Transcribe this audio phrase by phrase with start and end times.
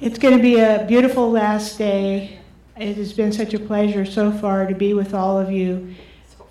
[0.00, 2.38] It's going to be a beautiful last day.
[2.76, 5.92] It has been such a pleasure so far to be with all of you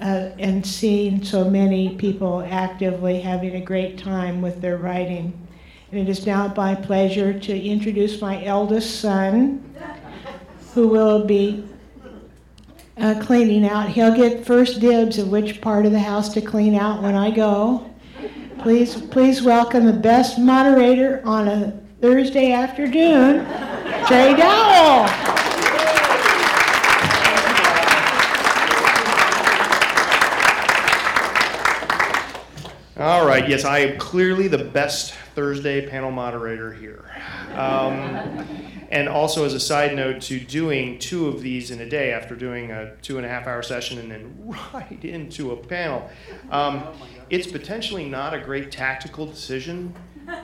[0.02, 5.48] uh, and seeing so many people actively having a great time with their writing.
[5.94, 9.64] And it is now my pleasure to introduce my eldest son,
[10.74, 11.64] who will be
[12.98, 13.88] uh, cleaning out.
[13.88, 17.32] He'll get first dibs of which part of the house to clean out when I
[17.32, 17.90] go.
[18.60, 23.44] Please, please welcome the best moderator on a Thursday afternoon,
[24.06, 25.10] Trey Dowell.
[33.00, 37.04] All right, yes, I am clearly the best Thursday panel moderator here.
[37.54, 38.46] Um,
[38.92, 42.36] and also, as a side note, to doing two of these in a day after
[42.36, 44.36] doing a two and a half hour session and then
[44.74, 46.08] right into a panel,
[46.52, 46.84] um,
[47.32, 49.96] it's potentially not a great tactical decision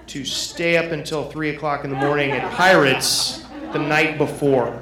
[0.07, 4.79] to stay up until 3 o'clock in the morning at Pirates the night before.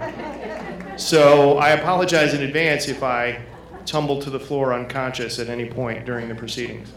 [0.97, 3.41] So I apologize in advance if I
[3.85, 6.91] tumble to the floor unconscious at any point during the proceedings.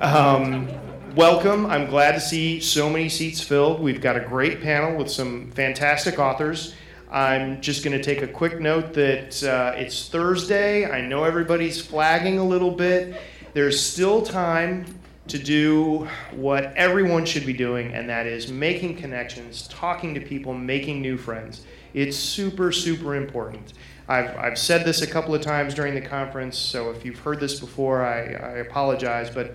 [0.00, 0.68] Um,
[1.14, 1.66] welcome.
[1.66, 3.80] I'm glad to see so many seats filled.
[3.80, 6.74] We've got a great panel with some fantastic authors.
[7.10, 10.90] I'm just going to take a quick note that uh, it's Thursday.
[10.90, 13.20] I know everybody's flagging a little bit.
[13.52, 14.86] There's still time
[15.28, 20.52] to do what everyone should be doing, and that is making connections, talking to people,
[20.52, 21.64] making new friends.
[21.94, 23.74] It's super, super important.
[24.08, 27.38] I've, I've said this a couple of times during the conference, so if you've heard
[27.38, 29.54] this before, I, I apologize, but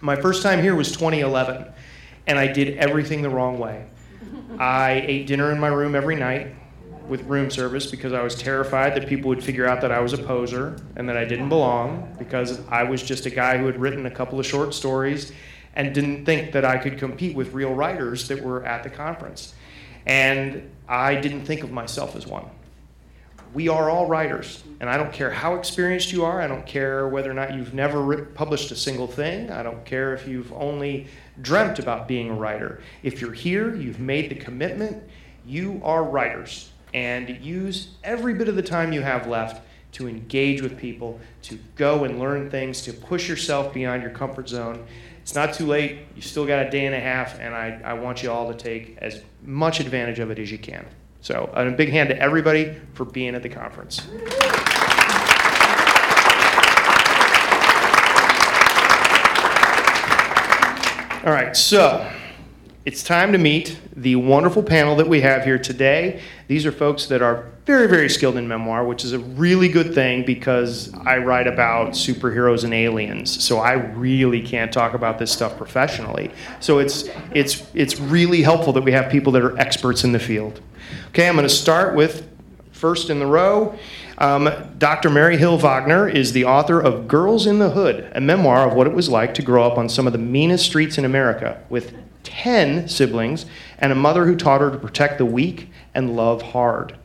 [0.00, 1.66] my first time here was 2011,
[2.28, 3.86] and I did everything the wrong way.
[4.58, 6.54] I ate dinner in my room every night
[7.08, 10.12] with room service because I was terrified that people would figure out that I was
[10.12, 13.80] a poser and that I didn't belong because I was just a guy who had
[13.80, 15.32] written a couple of short stories
[15.74, 19.54] and didn't think that I could compete with real writers that were at the conference.
[20.06, 22.46] And I didn't think of myself as one
[23.54, 24.62] we are all writers.
[24.80, 26.40] And I don't care how experienced you are.
[26.40, 29.50] I don't care whether or not you've never published a single thing.
[29.50, 31.06] I don't care if you've only
[31.40, 32.80] dreamt about being a writer.
[33.02, 35.02] If you're here, you've made the commitment,
[35.46, 36.71] you are writers.
[36.94, 41.58] And use every bit of the time you have left to engage with people, to
[41.76, 44.84] go and learn things, to push yourself beyond your comfort zone.
[45.20, 46.00] It's not too late.
[46.16, 48.58] You still got a day and a half, and I, I want you all to
[48.58, 50.86] take as much advantage of it as you can.
[51.20, 54.00] So, a big hand to everybody for being at the conference.
[61.24, 62.10] All right, so
[62.84, 66.20] it's time to meet the wonderful panel that we have here today.
[66.48, 69.94] These are folks that are very, very skilled in memoir, which is a really good
[69.94, 73.44] thing because I write about superheroes and aliens.
[73.44, 76.32] So I really can't talk about this stuff professionally.
[76.58, 80.18] So it's it's it's really helpful that we have people that are experts in the
[80.18, 80.60] field.
[81.10, 82.28] Okay, I'm going to start with
[82.72, 83.78] first in the row.
[84.18, 85.08] Um, Dr.
[85.08, 88.88] Mary Hill Wagner is the author of Girls in the Hood, a memoir of what
[88.88, 91.94] it was like to grow up on some of the meanest streets in America with
[92.24, 93.46] 10 siblings
[93.78, 96.96] and a mother who taught her to protect the weak and love hard.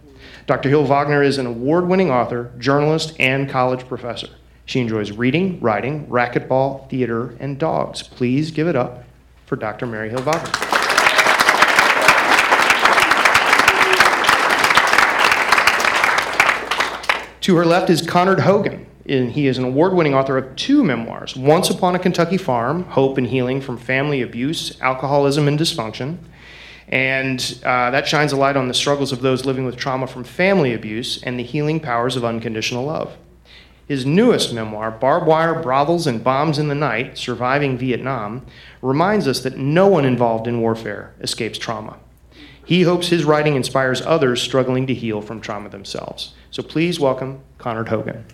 [0.45, 0.69] Dr.
[0.69, 4.29] Hill Wagner is an award winning author, journalist, and college professor.
[4.66, 8.03] She enjoys reading, writing, racquetball, theater, and dogs.
[8.03, 9.03] Please give it up
[9.45, 9.85] for Dr.
[9.85, 10.66] Mary Hill Wagner.
[17.47, 18.85] To her left is Connard Hogan.
[19.08, 22.84] And he is an award winning author of two memoirs Once Upon a Kentucky Farm
[22.84, 26.18] Hope and Healing from Family Abuse, Alcoholism, and Dysfunction.
[26.90, 30.25] And uh, that shines a light on the struggles of those living with trauma from
[30.25, 33.16] family abuse and the healing powers of unconditional love.
[33.88, 38.46] His newest memoir, Barbed Wire, Brothels, and Bombs in the Night Surviving Vietnam,
[38.81, 41.97] reminds us that no one involved in warfare escapes trauma.
[42.66, 46.34] He hopes his writing inspires others struggling to heal from trauma themselves.
[46.57, 48.25] So please welcome Connard Hogan.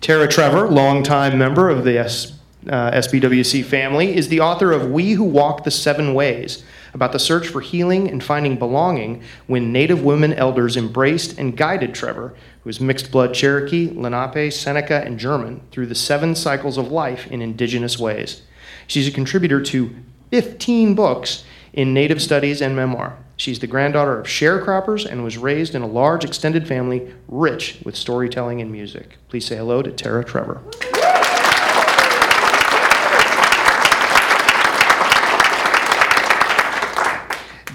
[0.00, 2.32] Terra Trevor, longtime member of the S,
[2.68, 7.20] uh, SBWC family, is the author of We Who Walk the Seven Ways, about the
[7.20, 12.34] search for healing and finding belonging when Native women elders embraced and guided Trevor,
[12.64, 17.28] who is mixed blood Cherokee, Lenape, Seneca, and German, through the seven cycles of life
[17.28, 18.42] in indigenous ways.
[18.88, 19.94] She's a contributor to
[20.32, 21.44] 15 books
[21.78, 23.16] in Native Studies and Memoir.
[23.36, 27.94] She's the granddaughter of sharecroppers and was raised in a large extended family rich with
[27.94, 29.16] storytelling and music.
[29.28, 30.60] Please say hello to Terra Trevor.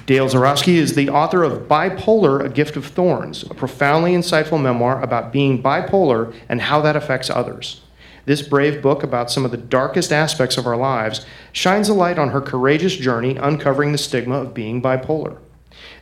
[0.06, 5.02] Dale Zarowski is the author of Bipolar, A Gift of Thorns, a profoundly insightful memoir
[5.02, 7.80] about being bipolar and how that affects others.
[8.26, 12.18] This brave book about some of the darkest aspects of our lives shines a light
[12.18, 15.40] on her courageous journey uncovering the stigma of being bipolar.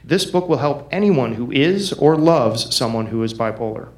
[0.03, 3.89] This book will help anyone who is or loves someone who is bipolar.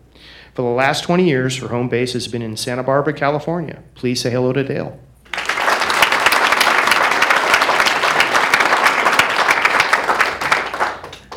[0.54, 3.84] For the last 20 years, her home base has been in Santa Barbara, California.
[3.96, 5.00] Please say hello to Dale.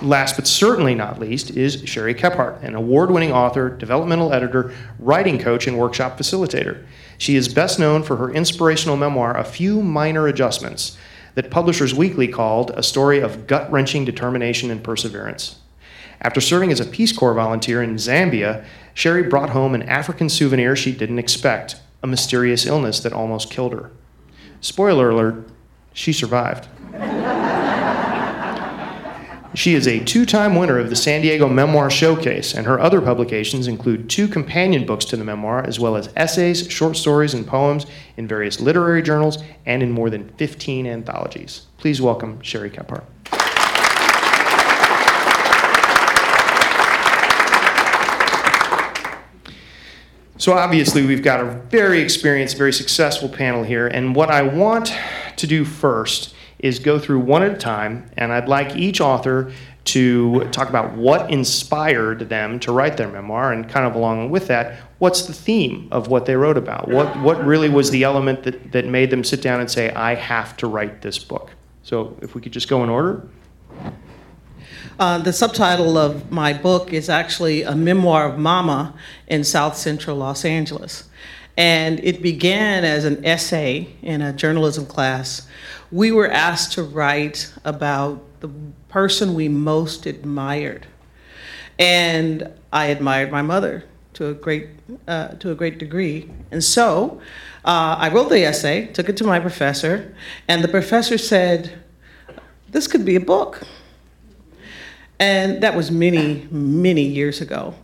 [0.03, 5.39] Last but certainly not least is Sherry Kephart, an award winning author, developmental editor, writing
[5.39, 6.85] coach, and workshop facilitator.
[7.17, 10.99] She is best known for her inspirational memoir, A Few Minor Adjustments,
[11.35, 15.61] that Publishers Weekly called a story of gut wrenching determination and perseverance.
[16.21, 20.77] After serving as a Peace Corps volunteer in Zambia, Sherry brought home an African souvenir
[20.77, 23.91] she didn't expect a mysterious illness that almost killed her.
[24.61, 25.49] Spoiler alert,
[25.95, 26.69] she survived.
[29.57, 33.01] She is a two time winner of the San Diego Memoir Showcase, and her other
[33.01, 37.47] publications include two companion books to the memoir, as well as essays, short stories, and
[37.47, 37.87] poems
[38.19, 41.69] in various literary journals and in more than 15 anthologies.
[41.79, 43.05] Please welcome Sherry Kephart.
[50.37, 54.93] So, obviously, we've got a very experienced, very successful panel here, and what I want
[55.39, 59.53] to do first is go through one at a time, and I'd like each author
[59.85, 64.49] to talk about what inspired them to write their memoir, and kind of along with
[64.49, 66.89] that, what's the theme of what they wrote about?
[66.89, 70.15] What, what really was the element that, that made them sit down and say, I
[70.15, 71.53] have to write this book?
[71.83, 73.29] So, if we could just go in order.
[74.99, 78.95] Uh, the subtitle of my book is actually a memoir of Mama
[79.29, 81.05] in South Central Los Angeles.
[81.57, 85.47] And it began as an essay in a journalism class
[85.91, 88.51] we were asked to write about the
[88.89, 90.87] person we most admired.
[91.79, 93.85] And I admired my mother
[94.15, 94.69] to a great,
[95.07, 96.31] uh, to a great degree.
[96.51, 97.21] And so
[97.65, 100.15] uh, I wrote the essay, took it to my professor,
[100.49, 101.73] and the professor said,
[102.71, 103.63] This could be a book.
[105.19, 107.75] And that was many, many years ago.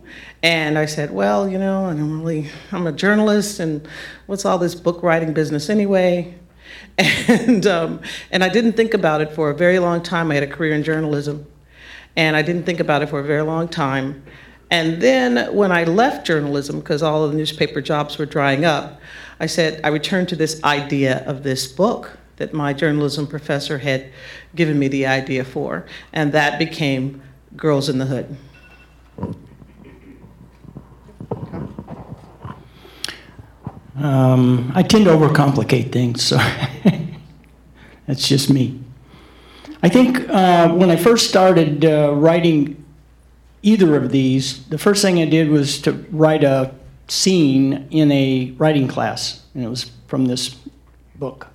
[0.41, 3.87] And I said, Well, you know, I'm really, I'm a journalist, and
[4.25, 6.35] what's all this book writing business anyway?
[7.27, 8.01] And, um,
[8.31, 10.31] and I didn't think about it for a very long time.
[10.31, 11.45] I had a career in journalism,
[12.15, 14.23] and I didn't think about it for a very long time.
[14.69, 18.99] And then when I left journalism, because all of the newspaper jobs were drying up,
[19.39, 24.11] I said, I returned to this idea of this book that my journalism professor had
[24.55, 27.21] given me the idea for, and that became
[27.55, 28.37] Girls in the Hood.
[33.95, 36.37] Um, I tend to overcomplicate things, so
[38.07, 38.79] that's just me.
[39.83, 42.83] I think uh, when I first started uh, writing
[43.61, 46.73] either of these, the first thing I did was to write a
[47.07, 50.57] scene in a writing class, and it was from this
[51.15, 51.47] book.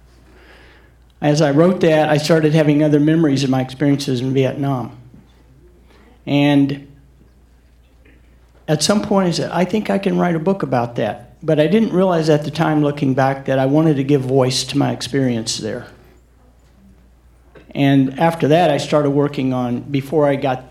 [1.20, 4.96] As I wrote that, I started having other memories of my experiences in Vietnam.
[6.24, 6.86] And
[8.68, 11.60] at some point, I said, I think I can write a book about that but
[11.60, 14.78] I didn't realize at the time, looking back, that I wanted to give voice to
[14.78, 15.86] my experience there.
[17.74, 20.64] And after that, I started working on, before I got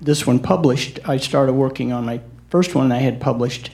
[0.00, 3.70] this one published, I started working on my first one I had published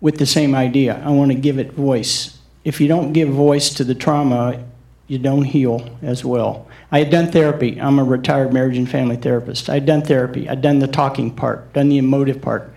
[0.00, 1.00] with the same idea.
[1.04, 2.38] I want to give it voice.
[2.64, 4.64] If you don't give voice to the trauma,
[5.06, 6.66] you don't heal as well.
[6.90, 7.80] I had done therapy.
[7.80, 9.70] I'm a retired marriage and family therapist.
[9.70, 10.48] I had done therapy.
[10.48, 12.74] I'd done the talking part, done the emotive part.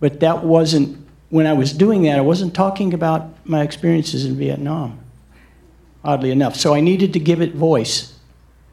[0.00, 4.36] But that wasn't when I was doing that, I wasn't talking about my experiences in
[4.36, 5.00] Vietnam,
[6.04, 6.56] oddly enough.
[6.56, 8.18] So I needed to give it voice.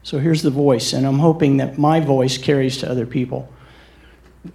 [0.02, 3.48] So here's the voice, and I'm hoping that my voice carries to other people.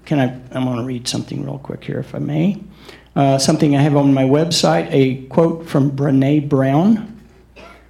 [0.05, 0.25] Can I?
[0.55, 2.61] I'm going to read something real quick here, if I may.
[3.15, 7.19] Uh, something I have on my website, a quote from Brene Brown.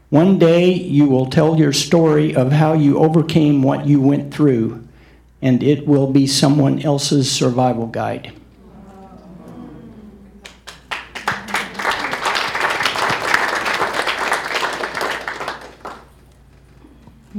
[0.10, 4.88] One day you will tell your story of how you overcame what you went through,
[5.42, 8.32] and it will be someone else's survival guide.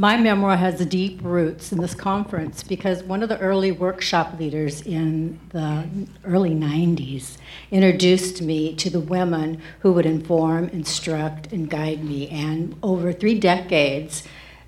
[0.00, 4.80] My memoir has deep roots in this conference because one of the early workshop leaders
[4.80, 5.86] in the
[6.24, 7.36] early 90s
[7.70, 12.30] introduced me to the women who would inform, instruct, and guide me.
[12.30, 14.22] And over three decades,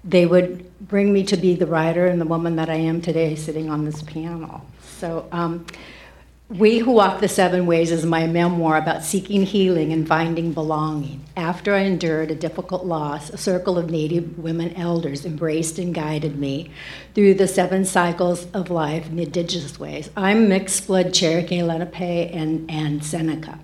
[0.05, 3.35] they would bring me to be the writer and the woman that I am today
[3.35, 4.67] sitting on this panel.
[4.83, 5.65] So, um,
[6.53, 11.25] we Who Walk the Seven Ways is my memoir about seeking healing and finding belonging.
[11.35, 16.39] After I endured a difficult loss, a circle of Native women elders embraced and guided
[16.39, 16.71] me
[17.15, 20.11] through the seven cycles of life in the indigenous ways.
[20.15, 23.59] I'm mixed blood Cherokee, Lenape, and, and Seneca.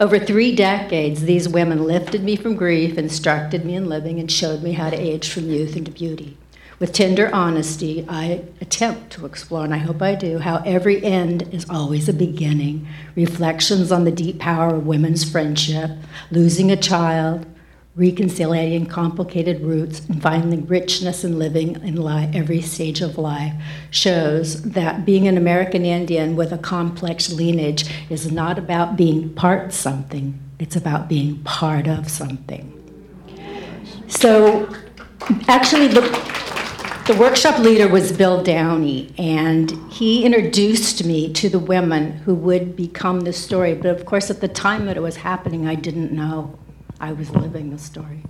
[0.00, 4.62] Over three decades, these women lifted me from grief, instructed me in living, and showed
[4.62, 6.38] me how to age from youth into beauty.
[6.80, 11.42] With tender honesty, I attempt to explore, and I hope I do, how every end
[11.52, 12.88] is always a beginning.
[13.14, 15.90] Reflections on the deep power of women's friendship,
[16.30, 17.44] losing a child,
[17.96, 21.98] reconciliating complicated roots, and finding richness in living in
[22.34, 23.52] every stage of life
[23.90, 29.74] shows that being an American Indian with a complex lineage is not about being part
[29.74, 32.72] something, it's about being part of something.
[34.08, 34.74] So,
[35.46, 36.30] actually, the,
[37.10, 42.76] the workshop leader was Bill Downey, and he introduced me to the women who would
[42.76, 43.74] become the story.
[43.74, 46.56] But of course, at the time that it was happening, I didn't know.
[47.00, 48.22] I was living the story.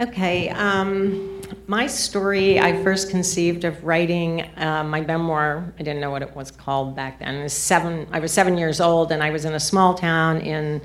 [0.00, 5.72] Okay, um, my story, I first conceived of writing uh, my memoir.
[5.78, 7.42] I didn't know what it was called back then.
[7.42, 10.82] Was seven, I was seven years old, and I was in a small town in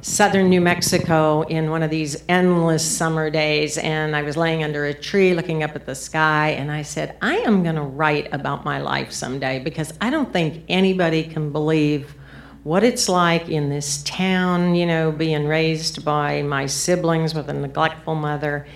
[0.00, 4.86] southern New Mexico in one of these endless summer days, and I was laying under
[4.86, 8.32] a tree looking up at the sky, and I said, I am going to write
[8.32, 12.14] about my life someday because I don't think anybody can believe
[12.62, 17.52] what it's like in this town, you know, being raised by my siblings with a
[17.52, 18.66] neglectful mother.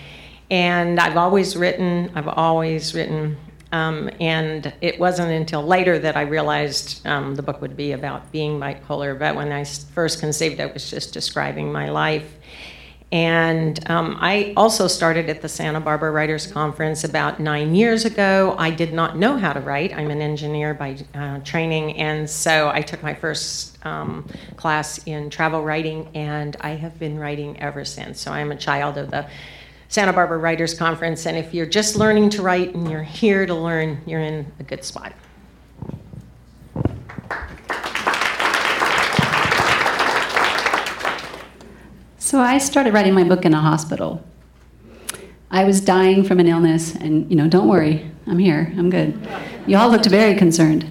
[0.51, 3.37] And I've always written, I've always written.
[3.73, 8.31] Um, and it wasn't until later that I realized um, the book would be about
[8.31, 9.19] being bipolar.
[9.19, 12.37] But when I first conceived it, was just describing my life.
[13.13, 18.57] And um, I also started at the Santa Barbara Writers Conference about nine years ago.
[18.59, 19.95] I did not know how to write.
[19.95, 24.27] I'm an engineer by uh, training, and so I took my first um,
[24.57, 28.19] class in travel writing, and I have been writing ever since.
[28.19, 29.27] So I'm a child of the
[29.93, 33.55] Santa Barbara Writers Conference, and if you're just learning to write and you're here to
[33.55, 35.13] learn, you're in a good spot.
[42.17, 44.25] So I started writing my book in a hospital.
[45.51, 49.29] I was dying from an illness, and you know, don't worry, I'm here, I'm good.
[49.67, 50.91] You all looked very concerned.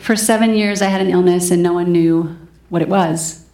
[0.00, 2.36] For seven years, I had an illness, and no one knew
[2.68, 3.44] what it was.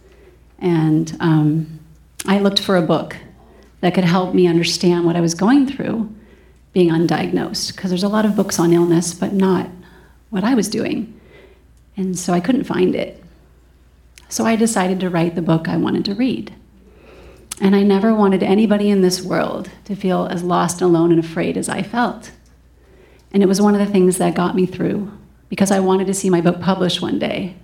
[0.57, 1.79] And um,
[2.25, 3.15] I looked for a book
[3.81, 6.13] that could help me understand what I was going through
[6.73, 9.69] being undiagnosed, because there's a lot of books on illness, but not
[10.29, 11.19] what I was doing.
[11.95, 13.23] And so I couldn't find it.
[14.29, 16.53] So I decided to write the book I wanted to read.
[17.59, 21.19] And I never wanted anybody in this world to feel as lost, and alone, and
[21.19, 22.31] afraid as I felt.
[23.31, 25.11] And it was one of the things that got me through
[25.49, 27.55] because I wanted to see my book published one day.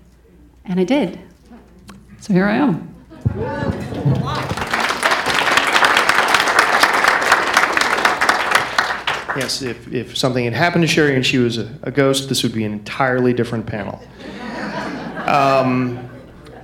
[0.66, 1.20] And I did.
[2.20, 3.92] So here I am.
[9.36, 12.44] Yes, if, if something had happened to Sherry and she was a, a ghost, this
[12.44, 14.02] would be an entirely different panel.
[15.28, 16.10] Um,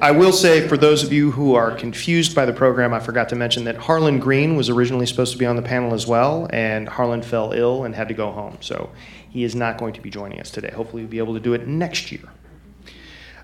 [0.02, 3.28] I will say, for those of you who are confused by the program, I forgot
[3.30, 6.48] to mention that Harlan Green was originally supposed to be on the panel as well,
[6.52, 8.58] and Harlan fell ill and had to go home.
[8.62, 8.92] So
[9.30, 10.72] he is not going to be joining us today.
[10.72, 12.22] Hopefully, we'll be able to do it next year.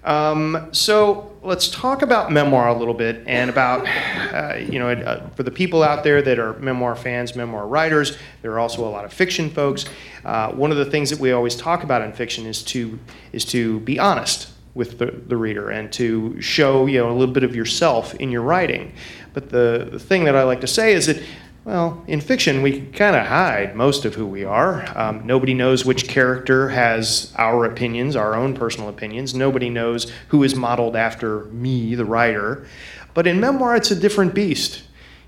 [0.05, 3.87] Um, so let's talk about memoir a little bit and about,
[4.33, 8.17] uh, you know, uh, for the people out there that are memoir fans, memoir writers,
[8.43, 9.85] there are also a lot of fiction folks.
[10.23, 12.99] Uh, one of the things that we always talk about in fiction is to
[13.33, 17.33] is to be honest with the, the reader and to show you know a little
[17.33, 18.93] bit of yourself in your writing.
[19.33, 21.21] But the, the thing that I like to say is that
[21.65, 24.85] well, in fiction, we kind of hide most of who we are.
[24.95, 29.33] Um, nobody knows which character has our opinions, our own personal opinions.
[29.33, 32.67] Nobody knows who is modeled after me, the writer.
[33.15, 34.83] But in memoir, it's a different beast.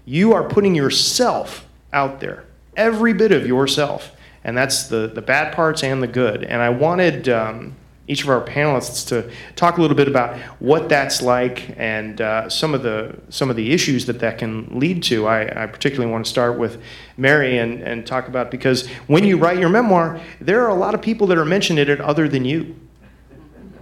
[0.06, 4.12] You are putting yourself out there, every bit of yourself.
[4.44, 6.44] And that's the, the bad parts and the good.
[6.44, 7.28] And I wanted.
[7.30, 7.76] Um,
[8.08, 12.50] each of our panelists to talk a little bit about what that's like and uh,
[12.50, 15.28] some of the some of the issues that that can lead to.
[15.28, 16.82] I, I particularly want to start with
[17.18, 20.96] Mary and, and talk about because when you write your memoir, there are a lot
[20.96, 22.76] of people that are mentioned in it other than you.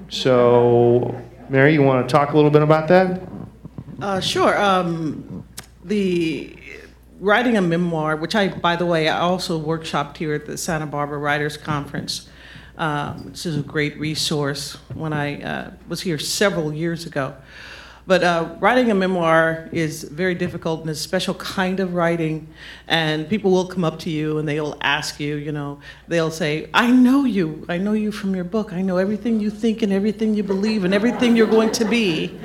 [0.09, 3.21] So, Mary, you want to talk a little bit about that?
[4.01, 4.59] Uh, sure.
[4.59, 5.45] Um,
[5.83, 6.55] the
[7.19, 10.85] writing a memoir, which I, by the way, I also workshopped here at the Santa
[10.85, 12.29] Barbara Writers Conference
[12.77, 17.35] um, which is a great resource when I uh, was here several years ago.
[18.07, 22.47] But uh, writing a memoir is very difficult and a special kind of writing.
[22.87, 26.69] And people will come up to you and they'll ask you, you know, they'll say,
[26.71, 27.65] I know you.
[27.67, 28.73] I know you from your book.
[28.73, 32.37] I know everything you think and everything you believe and everything you're going to be.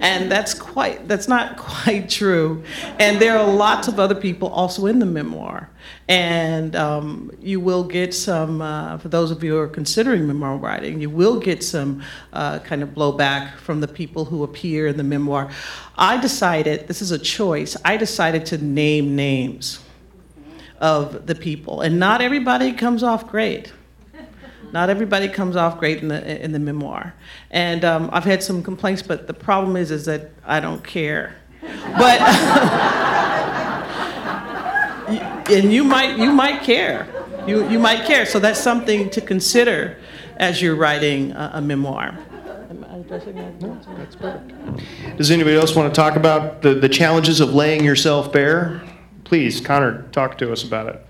[0.00, 2.62] And that's quite, that's not quite true.
[2.98, 5.70] And there are lots of other people also in the memoir.
[6.08, 10.56] And um, you will get some, uh, for those of you who are considering memoir
[10.56, 12.02] writing, you will get some
[12.32, 15.50] uh, kind of blowback from the people who appear in the memoir.
[15.96, 19.80] I decided, this is a choice, I decided to name names
[20.80, 21.82] of the people.
[21.82, 23.72] And not everybody comes off great.
[24.72, 27.14] Not everybody comes off great in the, in the memoir.
[27.50, 31.36] And um, I've had some complaints, but the problem is, is that I don't care.
[31.62, 32.20] But
[35.08, 37.06] and you might you might care.
[37.46, 38.26] You you might care.
[38.26, 39.96] So that's something to consider
[40.36, 42.18] as you're writing a, a memoir.
[45.16, 48.82] Does anybody else want to talk about the, the challenges of laying yourself bare?
[49.24, 51.04] Please, Connard, talk to us about it.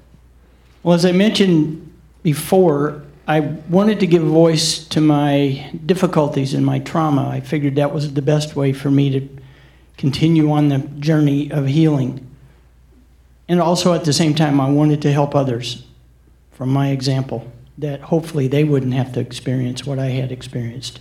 [0.82, 6.78] Well, as I mentioned before, I wanted to give voice to my difficulties and my
[6.78, 7.28] trauma.
[7.28, 9.28] I figured that was the best way for me to
[9.96, 12.27] continue on the journey of healing.
[13.48, 15.84] And also at the same time, I wanted to help others
[16.58, 20.98] from my example, that hopefully they wouldn't have to experience what I had experienced.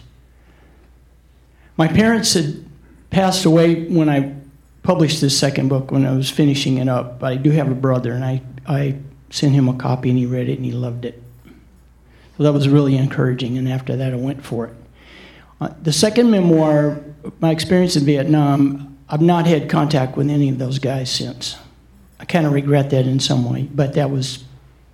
[1.77, 2.63] My parents had
[3.09, 4.35] passed away when I
[4.83, 7.19] published this second book, when I was finishing it up.
[7.19, 8.97] But I do have a brother, and I, I
[9.31, 11.23] sent him a copy, and he read it, and he loved it.
[12.37, 14.75] So that was really encouraging, and after that, I went for it.
[15.59, 17.01] Uh, the second memoir,
[17.39, 21.57] my experience in Vietnam, I've not had contact with any of those guys since.
[22.27, 24.43] Kind of regret that in some way, but that was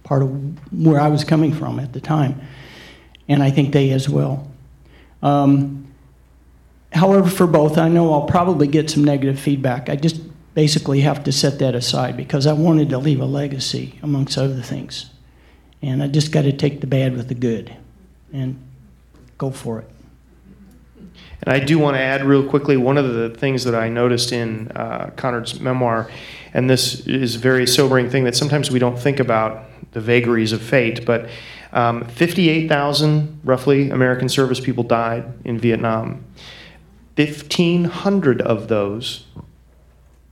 [0.03, 0.29] part of
[0.71, 2.41] where I was coming from at the time,
[3.27, 4.47] and I think they as well.
[5.21, 5.87] Um,
[6.91, 9.89] however, for both, I know I'll probably get some negative feedback.
[9.89, 10.21] I just
[10.53, 14.61] basically have to set that aside because I wanted to leave a legacy, amongst other
[14.61, 15.09] things.
[15.81, 17.75] And I just got to take the bad with the good
[18.31, 18.61] and
[19.37, 19.89] go for it.
[21.45, 24.31] And I do want to add real quickly one of the things that I noticed
[24.31, 25.11] in uh,
[25.59, 26.09] memoir,
[26.53, 30.53] and this is a very sobering thing that sometimes we don't think about the vagaries
[30.53, 31.29] of fate, but
[31.73, 36.23] um, 58,000 roughly American service people died in Vietnam.
[37.17, 39.25] 1,500 of those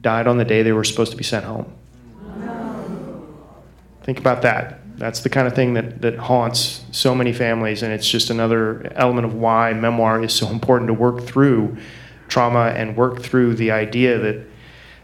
[0.02, 1.72] died on the day they were supposed to be sent home.
[4.04, 4.81] Think about that.
[5.02, 8.94] That's the kind of thing that, that haunts so many families, and it's just another
[8.96, 11.76] element of why memoir is so important to work through
[12.28, 14.46] trauma and work through the idea that,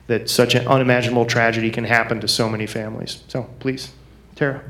[0.05, 3.23] that such an unimaginable tragedy can happen to so many families.
[3.27, 3.91] So, please,
[4.35, 4.61] Terra.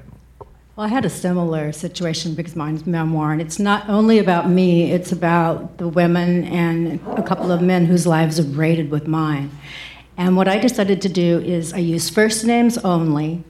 [0.77, 4.93] Well, I had a similar situation because mine's memoir, and it's not only about me,
[4.93, 9.51] it's about the women and a couple of men whose lives are braided with mine.
[10.15, 13.43] And what I decided to do is I use first names only,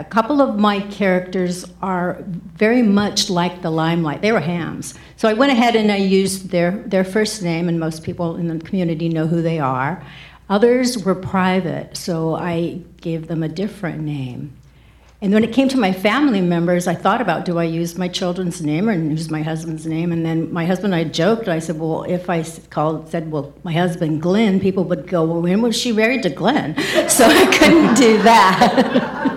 [0.00, 2.22] a couple of my characters are
[2.54, 4.22] very much like the limelight.
[4.22, 4.94] They were hams.
[5.16, 8.48] So I went ahead and I used their, their first name, and most people in
[8.48, 10.04] the community know who they are.
[10.48, 14.56] Others were private, so I gave them a different name.
[15.22, 18.06] And when it came to my family members, I thought about do I use my
[18.06, 20.12] children's name or use my husband's name?
[20.12, 21.48] And then my husband and I joked.
[21.48, 25.40] I said, well, if I called, said, well, my husband Glenn, people would go, well,
[25.40, 26.76] when was she married to Glenn?
[27.08, 29.32] So I couldn't do that.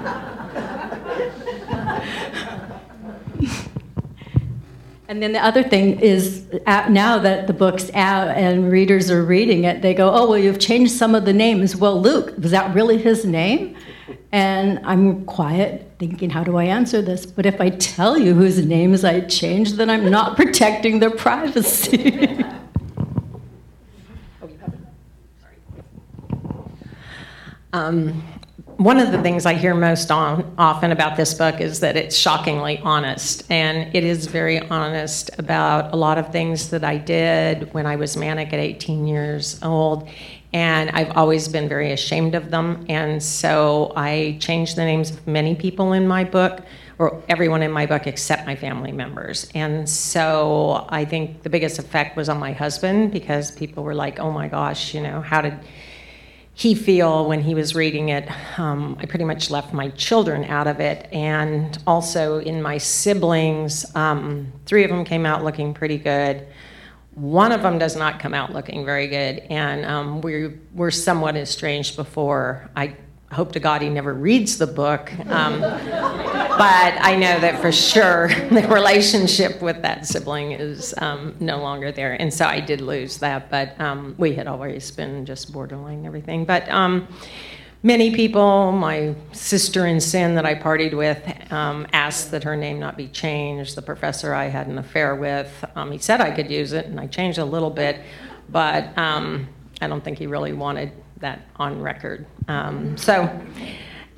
[5.10, 9.64] And then the other thing is now that the book's out and readers are reading
[9.64, 11.76] it, they go, oh, well, you've changed some of the names.
[11.76, 13.76] Well, Luke, was that really his name?
[14.32, 17.26] And I'm quiet, thinking, how do I answer this?
[17.26, 22.44] But if I tell you whose names I changed, then I'm not protecting their privacy.
[27.74, 28.22] um,
[28.80, 32.16] one of the things I hear most on, often about this book is that it's
[32.16, 33.44] shockingly honest.
[33.52, 37.98] And it is very honest about a lot of things that I did when I
[37.98, 40.08] was manic at 18 years old.
[40.54, 42.86] And I've always been very ashamed of them.
[42.88, 46.62] And so I changed the names of many people in my book,
[47.00, 49.52] or everyone in my book except my family members.
[49.54, 54.20] And so I think the biggest effect was on my husband because people were like,
[54.20, 55.60] oh my gosh, you know, how did
[56.60, 58.30] he feel when he was reading it.
[58.60, 63.86] Um, I pretty much left my children out of it, and also in my siblings,
[63.96, 66.46] um, three of them came out looking pretty good.
[67.16, 71.38] One of them does not come out looking very good, and um, we were somewhat
[71.38, 72.98] estranged before I
[73.32, 75.12] hope to God he never reads the book.
[75.28, 81.62] Um, but I know that for sure the relationship with that sibling is um, no
[81.62, 82.20] longer there.
[82.20, 86.44] And so I did lose that, but um, we had always been just borderline everything.
[86.44, 87.08] But um,
[87.84, 92.80] many people, my sister in sin that I partied with, um, asked that her name
[92.80, 93.76] not be changed.
[93.76, 97.00] The professor I had an affair with, um, he said I could use it, and
[97.00, 98.02] I changed a little bit,
[98.50, 102.26] but I don't think he really wanted that on record.
[102.48, 103.30] Um, so,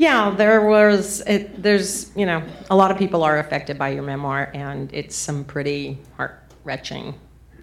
[0.01, 1.21] Yeah, there was.
[1.27, 5.15] It, there's, you know, a lot of people are affected by your memoir, and it's
[5.15, 7.13] some pretty heart-wrenching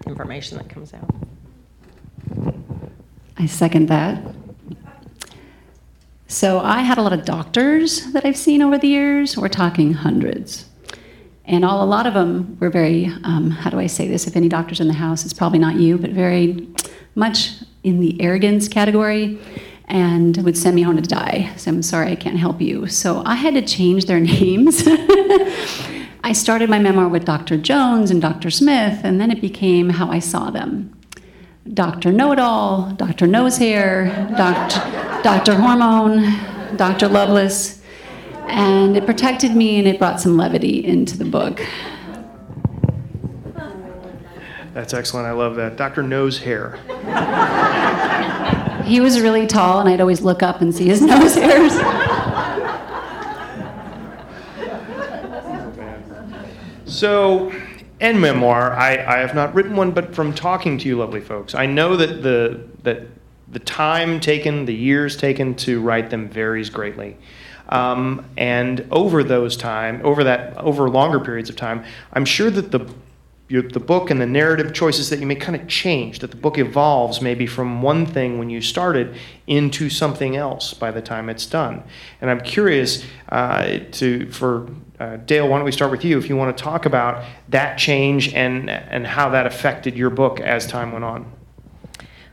[0.07, 1.13] information that comes out.
[3.37, 4.23] I second that.
[6.27, 9.35] So I had a lot of doctors that I've seen over the years.
[9.35, 10.69] We're talking hundreds.
[11.43, 14.27] And all, a lot of them were very, um, how do I say this?
[14.27, 16.69] If any doctors in the house, it's probably not you, but very
[17.15, 19.39] much in the arrogance category
[19.85, 21.51] and would send me home to die.
[21.57, 22.87] So I'm sorry, I can't help you.
[22.87, 24.83] So I had to change their names.
[26.23, 27.57] I started my memoir with Dr.
[27.57, 28.51] Jones and Dr.
[28.51, 30.95] Smith, and then it became how I saw them.
[31.73, 32.11] Dr.
[32.11, 33.27] Know It All, Dr.
[33.27, 34.79] Nose Hair, Dr.
[35.23, 35.55] Dr.
[35.55, 37.07] Hormone, Dr.
[37.07, 37.81] Loveless,
[38.47, 41.61] and it protected me and it brought some levity into the book.
[44.79, 45.27] That's excellent.
[45.27, 45.75] I love that.
[45.75, 46.01] Dr.
[46.03, 46.79] Nose Hair.
[48.85, 51.73] He was really tall, and I'd always look up and see his nose hairs.
[56.85, 57.51] So,
[57.99, 61.53] and memoir, I, I have not written one, but from talking to you lovely folks,
[61.53, 63.01] I know that the, that
[63.49, 67.17] the time taken, the years taken to write them varies greatly.
[67.67, 72.71] Um, and over those time, over that, over longer periods of time, I'm sure that
[72.71, 72.89] the
[73.49, 76.37] your, the book and the narrative choices that you make kind of change, that the
[76.37, 79.15] book evolves maybe from one thing when you started
[79.47, 81.83] into something else by the time it's done.
[82.21, 86.29] And I'm curious uh, to, for uh, Dale, why don't we start with you if
[86.29, 90.67] you want to talk about that change and, and how that affected your book as
[90.67, 91.31] time went on.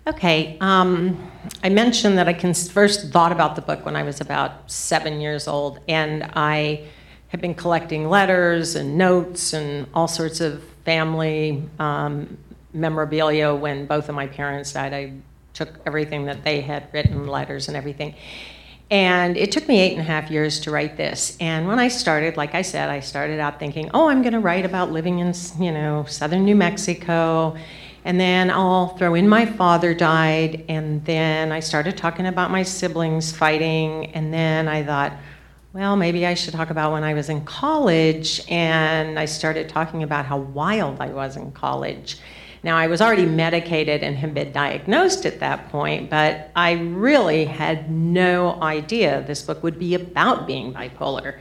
[0.07, 1.33] Okay, um,
[1.65, 5.21] I mentioned that I can first thought about the book when I was about seven
[5.21, 6.85] years old, and I
[7.29, 12.39] had been collecting letters and notes and all sorts of family um,
[12.73, 14.95] memorabilia when both of my parents died.
[14.95, 15.13] I
[15.53, 18.15] took everything that they had written, letters and everything.
[18.91, 21.37] And it took me eight and a half years to write this.
[21.41, 24.41] And when I started, like I said, I started out thinking, oh, I'm going to
[24.41, 27.57] write about living in, you know, southern New Mexico.
[28.05, 30.65] And then I'll throw in my father died.
[30.69, 34.07] And then I started talking about my siblings fighting.
[34.15, 35.15] And then I thought,
[35.73, 40.03] well, maybe I should talk about when I was in college, and I started talking
[40.03, 42.19] about how wild I was in college.
[42.63, 47.45] Now, I was already medicated and had been diagnosed at that point, but I really
[47.45, 51.39] had no idea this book would be about being bipolar.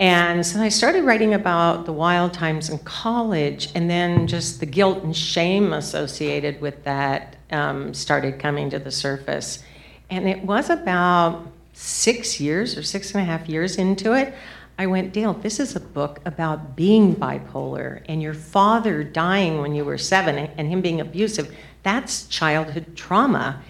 [0.00, 4.66] And so I started writing about the wild times in college, and then just the
[4.66, 9.62] guilt and shame associated with that um, started coming to the surface.
[10.10, 14.34] And it was about six years or six and a half years into it,
[14.78, 19.74] I went, Dale, this is a book about being bipolar and your father dying when
[19.74, 21.54] you were seven and him being abusive.
[21.82, 23.62] That's childhood trauma.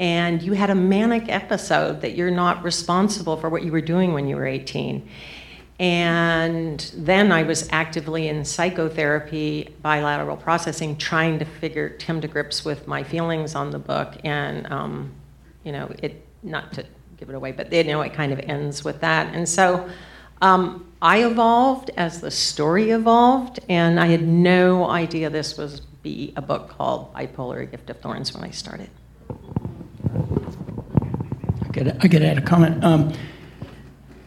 [0.00, 4.12] And you had a manic episode that you're not responsible for what you were doing
[4.12, 5.08] when you were 18.
[5.80, 12.64] And then I was actively in psychotherapy, bilateral processing, trying to figure, come to grips
[12.64, 14.16] with my feelings on the book.
[14.24, 15.12] And, um,
[15.64, 16.84] you know, it, not to
[17.18, 19.34] give it away, but they know it kind of ends with that.
[19.34, 19.88] And so
[20.40, 26.32] um, I evolved as the story evolved, and I had no idea this was be
[26.36, 28.88] a book called Bipolar: A Gift of Thorns when I started.
[31.62, 32.82] I could, I could add a comment.
[32.84, 33.12] Um,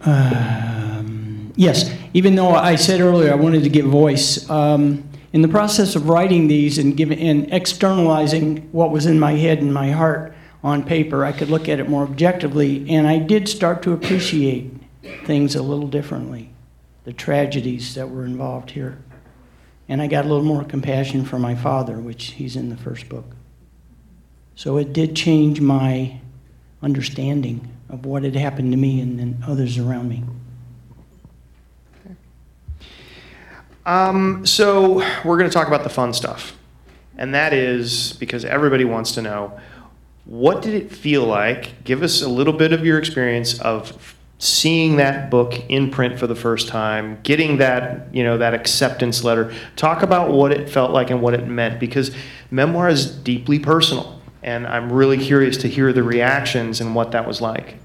[0.02, 5.48] um, yes, even though I said earlier I wanted to give voice, um, in the
[5.48, 9.92] process of writing these and giving and externalizing what was in my head and my
[9.92, 13.94] heart, on paper, I could look at it more objectively, and I did start to
[13.94, 14.72] appreciate
[15.26, 16.52] things a little differently,
[17.04, 19.00] the tragedies that were involved here.
[19.90, 23.10] And I got a little more compassion for my father, which he's in the first
[23.10, 23.26] book.
[24.56, 26.20] So it did change my
[26.82, 30.24] understanding of what had happened to me and, and others around me.
[33.86, 36.56] Um, so we're going to talk about the fun stuff.
[37.18, 39.60] And that is because everybody wants to know
[40.26, 41.84] what did it feel like?
[41.84, 46.26] Give us a little bit of your experience of seeing that book in print for
[46.26, 49.54] the first time, getting that, you know, that acceptance letter.
[49.76, 52.16] Talk about what it felt like and what it meant because
[52.50, 57.28] memoir is deeply personal and I'm really curious to hear the reactions and what that
[57.28, 57.78] was like.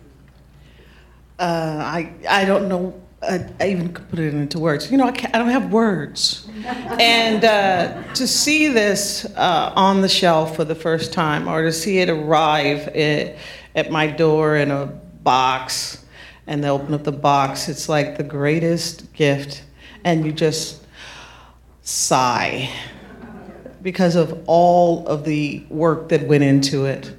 [1.38, 4.90] Uh, I I don't know I, I, even could put it into words.
[4.90, 6.46] You know, I, I don't have words.
[6.64, 11.72] and uh, to see this uh, on the shelf for the first time, or to
[11.72, 13.36] see it arrive at,
[13.74, 16.04] at my door in a box,
[16.46, 19.64] and they open up the box, it's like the greatest gift.
[20.04, 20.86] And you just
[21.82, 22.70] sigh
[23.82, 27.14] because of all of the work that went into it.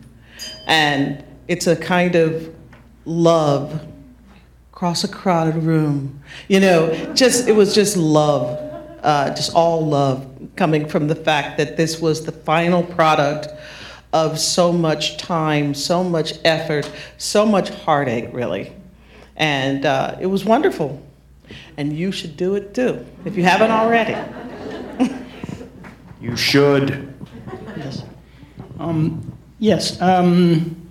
[0.68, 2.54] And it's a kind of
[3.06, 3.88] love
[4.78, 6.22] across a crowded room.
[6.48, 8.60] You know, just it was just love,
[9.02, 13.48] uh, just all love coming from the fact that this was the final product
[14.14, 18.72] of so much time, so much effort, so much heartache, really.
[19.36, 21.02] And uh, it was wonderful.
[21.78, 24.16] And you should do it too, if you haven't already.
[26.20, 27.14] You should.
[27.78, 28.04] Yes.
[28.80, 30.02] Um, yes.
[30.02, 30.90] Um,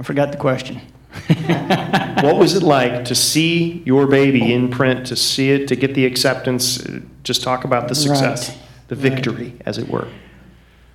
[0.00, 0.80] I forgot the question.
[2.24, 5.94] What was it like to see your baby in print, to see it, to get
[5.94, 6.82] the acceptance?
[7.22, 8.58] Just talk about the success, Right.
[8.88, 10.08] the victory, as it were.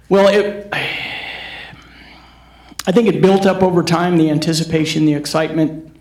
[0.08, 0.68] Well, it,
[2.88, 5.96] I think it built up over time the anticipation, the excitement,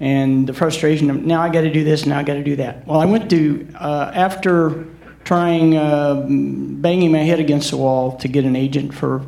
[0.00, 2.56] and the frustration of now I got to do this, now I got to do
[2.56, 2.86] that.
[2.86, 4.86] Well, I went to, uh, after
[5.24, 9.24] trying, uh, banging my head against the wall to get an agent for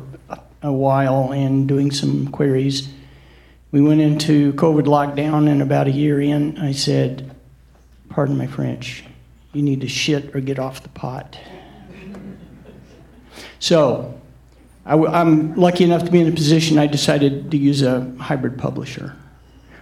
[0.61, 2.89] a while and doing some queries,
[3.71, 7.35] we went into COVID lockdown, and about a year in, I said,
[8.09, 9.03] Pardon my French,
[9.53, 11.37] you need to shit or get off the pot.
[13.59, 14.19] So,
[14.85, 18.57] I am lucky enough to be in a position I decided to use a hybrid
[18.57, 19.15] publisher.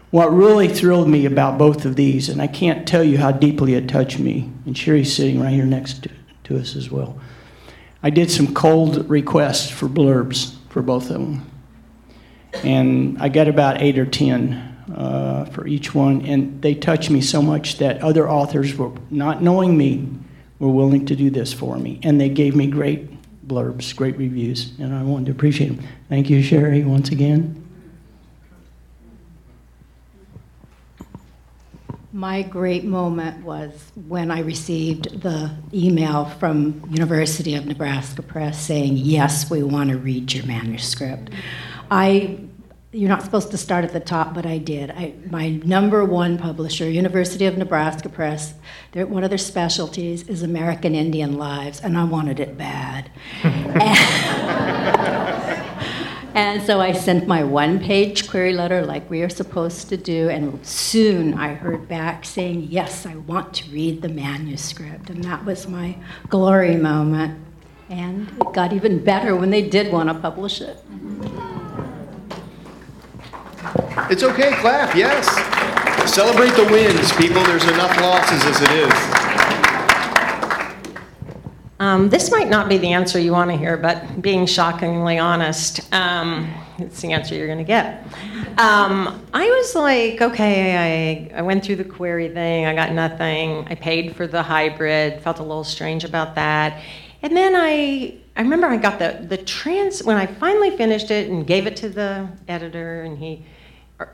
[0.10, 3.76] What really thrilled me about both of these, and I can't tell you how deeply
[3.76, 6.10] it touched me, and Sherry's sitting right here next to,
[6.46, 7.20] to us as well.
[8.02, 11.52] I did some cold requests for blurbs for both of them.
[12.64, 14.54] And I got about eight or ten
[14.96, 19.42] uh, for each one, and they touched me so much that other authors were, not
[19.42, 20.08] knowing me,
[20.60, 22.00] were willing to do this for me.
[22.04, 23.12] And they gave me great
[23.48, 25.88] blurbs, great reviews, and I wanted to appreciate them.
[26.10, 27.62] Thank you, Sherry, once again.
[32.14, 38.96] My great moment was when I received the email from University of Nebraska Press saying,
[38.96, 41.30] yes, we want to read your manuscript.
[41.90, 42.40] I,
[42.92, 44.92] you're not supposed to start at the top, but I did.
[44.92, 48.54] I, my number one publisher, University of Nebraska Press,
[48.92, 53.10] their, one of their specialties is American Indian Lives, and I wanted it bad.
[56.36, 60.28] And so I sent my one page query letter like we are supposed to do,
[60.28, 65.10] and soon I heard back saying, Yes, I want to read the manuscript.
[65.10, 65.96] And that was my
[66.28, 67.40] glory moment.
[67.90, 70.76] And it got even better when they did want to publish it.
[70.92, 71.55] Mm-hmm.
[74.08, 75.26] It's okay, clap, yes.
[76.14, 77.44] Celebrate the wins, people.
[77.44, 79.26] There's enough losses as it is.
[81.80, 85.92] Um, this might not be the answer you want to hear, but being shockingly honest,
[85.92, 88.04] um, it's the answer you're going to get.
[88.60, 93.68] Um, I was like, okay, I, I went through the query thing, I got nothing.
[93.68, 96.80] I paid for the hybrid, felt a little strange about that.
[97.24, 101.28] And then I, I remember I got the, the trans, when I finally finished it
[101.28, 103.44] and gave it to the editor, and he,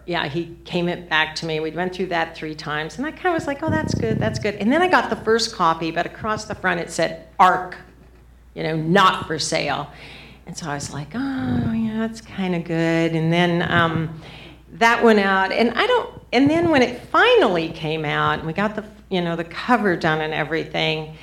[0.06, 1.60] yeah, he came it back to me.
[1.60, 4.20] We went through that three times, and I kind of was like, "Oh, that's good,
[4.20, 7.28] that's good." And then I got the first copy, but across the front it said
[7.40, 7.78] "ARC,"
[8.54, 9.92] you know, not for sale.
[10.46, 14.22] And so I was like, "Oh, yeah, that's kind of good." And then um,
[14.74, 16.22] that went out, and I don't.
[16.32, 19.96] And then when it finally came out, and we got the, you know, the cover
[19.96, 21.18] done and everything.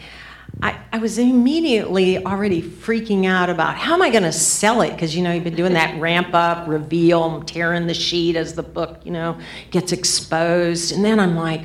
[0.61, 4.91] I, I was immediately already freaking out about how am I going to sell it?
[4.91, 8.63] Because, you know, you've been doing that ramp up, reveal, tearing the sheet as the
[8.63, 9.39] book, you know,
[9.71, 10.93] gets exposed.
[10.93, 11.63] And then I'm like,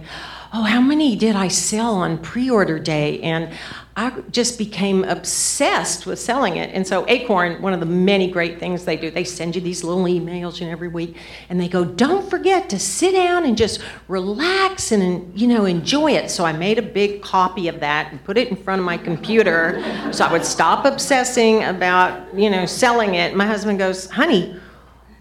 [0.53, 3.19] oh, how many did I sell on pre order day?
[3.21, 3.51] And
[3.95, 6.71] I just became obsessed with selling it.
[6.73, 9.83] And so, Acorn, one of the many great things they do, they send you these
[9.83, 11.15] little emails you know, every week,
[11.49, 16.13] and they go, "Don't forget to sit down and just relax and you know enjoy
[16.13, 18.85] it." So I made a big copy of that and put it in front of
[18.85, 23.35] my computer, so I would stop obsessing about you know selling it.
[23.35, 24.55] My husband goes, "Honey."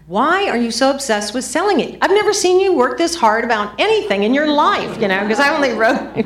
[0.05, 1.97] Why are you so obsessed with selling it?
[2.01, 5.39] I've never seen you work this hard about anything in your life, you know, because
[5.39, 6.25] I only wrote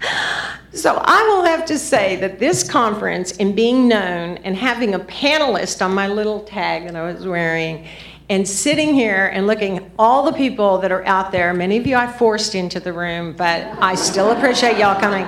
[0.72, 5.00] so I will have to say that this conference and being known and having a
[5.00, 7.86] panelist on my little tag that I was wearing
[8.28, 11.86] and sitting here and looking at all the people that are out there, many of
[11.86, 15.24] you I forced into the room, but I still appreciate y'all coming.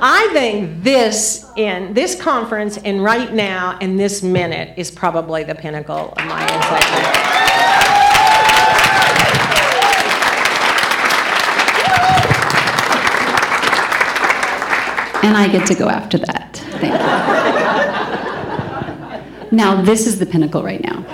[0.00, 5.54] I think this in this conference and right now in this minute is probably the
[5.54, 7.27] pinnacle of my excitement.
[15.22, 16.56] And I get to go after that.
[16.80, 17.08] Thank you.
[19.50, 21.04] Now, this is the pinnacle right now.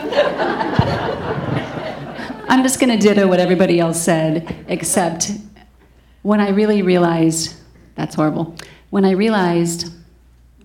[2.49, 5.31] I'm just going to ditto what everybody else said, except
[6.23, 7.55] when I really realized
[7.95, 8.57] that's horrible.
[8.90, 9.93] When I realized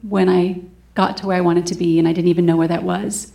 [0.02, 0.62] when I
[0.96, 3.32] got to where I wanted to be and I didn't even know where that was,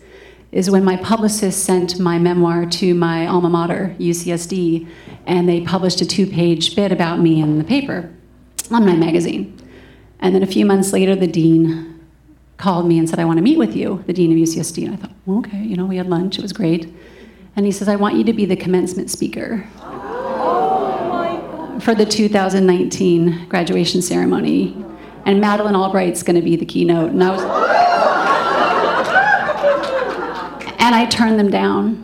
[0.53, 4.88] is when my publicist sent my memoir to my alma mater, UCSD,
[5.27, 8.12] and they published a two page bit about me in the paper,
[8.71, 9.61] Alumni Magazine.
[10.25, 12.01] And then a few months later, the dean
[12.57, 14.87] called me and said, I want to meet with you, the dean of UCSD.
[14.87, 16.91] And I thought, well, okay, you know, we had lunch, it was great.
[17.57, 19.69] And he says, I want you to be the commencement speaker
[21.79, 24.83] for the 2019 graduation ceremony.
[25.27, 27.11] And Madeleine Albright's going to be the keynote.
[27.11, 27.43] And I was.
[30.79, 32.03] and I turned them down.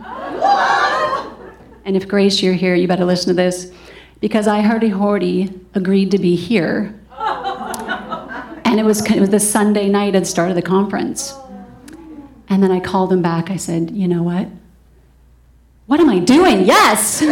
[1.85, 3.71] And if Grace, you're here, you better listen to this.
[4.19, 7.00] Because I heard Horty agreed to be here.
[8.71, 11.33] And it was, it was the Sunday night at the start of the conference.
[12.47, 13.51] And then I called him back.
[13.51, 14.47] I said, You know what?
[15.87, 16.63] What am I doing?
[16.63, 17.21] Yes!
[17.21, 17.29] and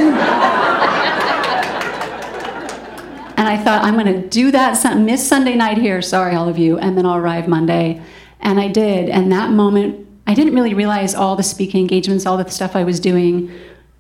[3.38, 6.78] I thought, I'm going to do that, miss Sunday night here, sorry, all of you,
[6.78, 8.02] and then I'll arrive Monday.
[8.42, 9.08] And I did.
[9.08, 12.84] And that moment, I didn't really realize all the speaking engagements, all the stuff I
[12.84, 13.50] was doing,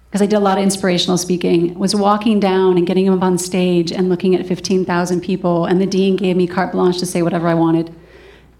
[0.09, 3.37] because I did a lot of inspirational speaking, was walking down and getting up on
[3.37, 5.65] stage and looking at 15,000 people.
[5.65, 7.93] And the dean gave me carte blanche to say whatever I wanted.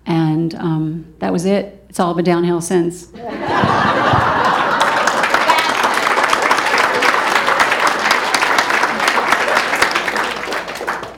[0.06, 1.84] And um, that was it.
[1.90, 3.12] It's all been downhill since.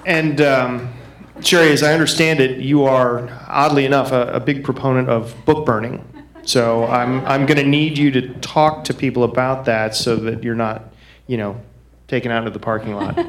[0.04, 0.94] And um,
[1.42, 5.66] Sherry, as I understand it, you are oddly enough a, a big proponent of book
[5.66, 6.04] burning.
[6.44, 10.44] So I'm I'm going to need you to talk to people about that so that
[10.44, 10.94] you're not,
[11.28, 11.62] you know,
[12.08, 13.20] taken out of the parking lot.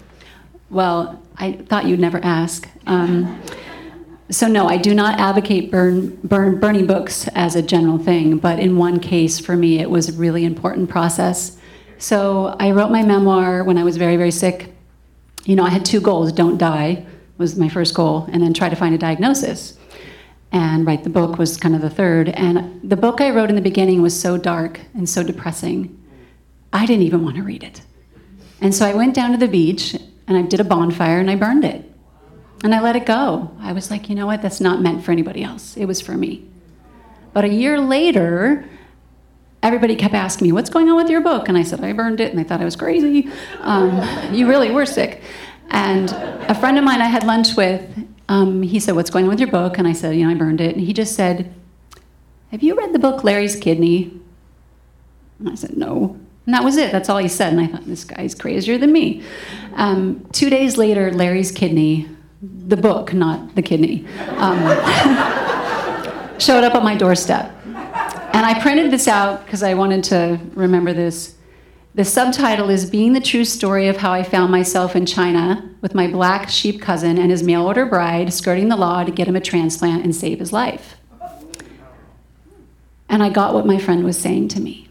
[0.70, 2.68] well, I thought you'd never ask.
[2.86, 3.42] Um,
[4.30, 8.60] so no, I do not advocate burn, burn, burning books as a general thing, but
[8.60, 11.58] in one case for me it was a really important process.
[11.98, 14.72] So I wrote my memoir when I was very, very sick
[15.44, 17.06] you know, I had two goals don't die
[17.38, 19.78] was my first goal, and then try to find a diagnosis.
[20.52, 22.28] And write the book was kind of the third.
[22.30, 25.96] And the book I wrote in the beginning was so dark and so depressing,
[26.72, 27.82] I didn't even want to read it.
[28.60, 29.94] And so I went down to the beach
[30.26, 31.86] and I did a bonfire and I burned it.
[32.62, 33.56] And I let it go.
[33.60, 34.42] I was like, you know what?
[34.42, 35.76] That's not meant for anybody else.
[35.76, 36.44] It was for me.
[37.32, 38.68] But a year later,
[39.62, 41.48] everybody kept asking me, What's going on with your book?
[41.48, 43.30] And I said, I burned it, and they thought I was crazy.
[43.60, 45.22] Um, you really were sick.
[45.70, 47.88] And a friend of mine I had lunch with,
[48.30, 49.76] um, he said, What's going on with your book?
[49.76, 50.76] And I said, You know, I burned it.
[50.76, 51.52] And he just said,
[52.52, 54.20] Have you read the book Larry's Kidney?
[55.40, 56.16] And I said, No.
[56.46, 56.92] And that was it.
[56.92, 57.52] That's all he said.
[57.52, 59.24] And I thought, This guy's crazier than me.
[59.74, 62.08] Um, two days later, Larry's Kidney,
[62.40, 64.58] the book, not the kidney, um,
[66.38, 67.52] showed up on my doorstep.
[67.66, 71.34] And I printed this out because I wanted to remember this.
[71.92, 75.92] The subtitle is Being the True Story of How I Found Myself in China with
[75.92, 79.34] my black sheep cousin and his mail order bride skirting the law to get him
[79.34, 80.96] a transplant and save his life.
[83.08, 84.86] And I got what my friend was saying to me.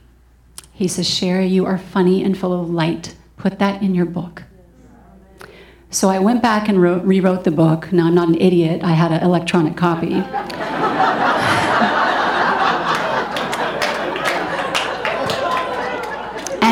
[0.74, 3.16] He says, Sherry, you are funny and full of light.
[3.38, 4.44] Put that in your book.
[5.92, 7.94] So I went back and wrote, rewrote the book.
[7.94, 10.22] Now, I'm not an idiot, I had an electronic copy.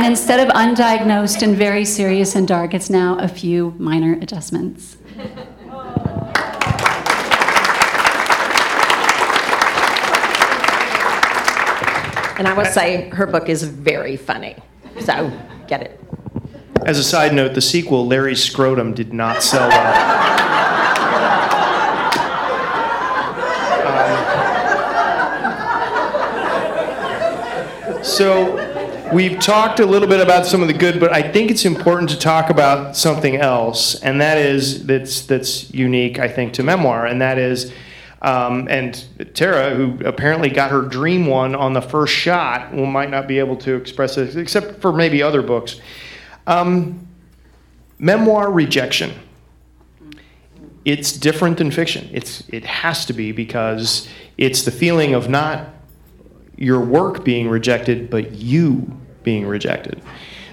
[0.07, 4.95] Instead of undiagnosed and very serious and dark, it's now a few minor adjustments.
[12.37, 14.55] And I will say her book is very funny.
[15.01, 15.29] So
[15.67, 15.99] get it.
[16.85, 20.37] As a side note, the sequel, Larry's Scrotum, did not sell well.
[27.87, 28.66] Um, so
[29.13, 32.09] We've talked a little bit about some of the good, but I think it's important
[32.09, 37.05] to talk about something else, and that is that's that's unique, I think, to memoir,
[37.05, 37.71] and that is.
[38.21, 43.11] Um, and Terra, who apparently got her dream one on the first shot, well, might
[43.11, 45.79] not be able to express it, except for maybe other books.
[46.47, 47.07] Um,
[47.99, 49.13] memoir rejection.
[50.83, 52.09] It's different than fiction.
[52.11, 55.69] It's it has to be because it's the feeling of not
[56.57, 60.01] your work being rejected, but you being rejected.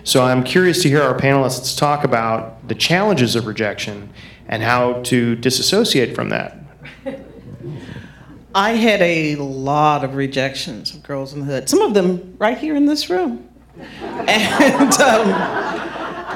[0.05, 4.11] So I'm curious to hear our panelists talk about the challenges of rejection
[4.49, 6.59] and how to disassociate from that.
[8.55, 12.57] I had a lot of rejections of girls in the hood, some of them right
[12.57, 13.49] here in this room.
[14.29, 15.33] And, um,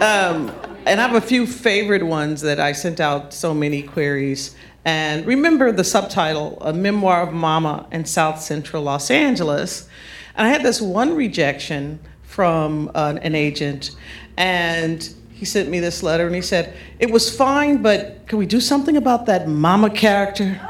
[0.03, 4.57] um, and I have a few favorite ones that I sent out so many queries
[4.85, 9.89] and remember the subtitle, A Memoir of Mama in South Central Los Angeles.
[10.35, 13.97] And I had this one rejection from uh, an agent,
[14.37, 18.47] and he sent me this letter and he said, It was fine, but can we
[18.47, 20.61] do something about that mama character?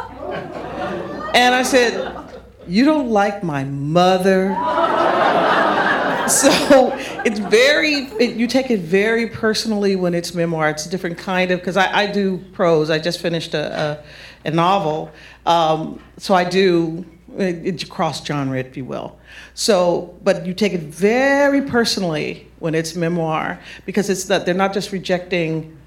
[1.35, 2.17] And I said,
[2.67, 4.49] You don't like my mother?
[6.29, 6.91] so
[7.25, 10.71] it's very it, you take it very personally when it's memoir.
[10.71, 12.91] It's a different kind of because I, I do prose.
[12.91, 14.03] I just finished a,
[14.45, 15.11] a, a novel.
[15.47, 17.05] Um, so i do
[17.37, 19.19] it, it's cross genre if you will.
[19.55, 24.75] So but you take it very personally when it's memoir because it's that they're not
[24.75, 25.78] just rejecting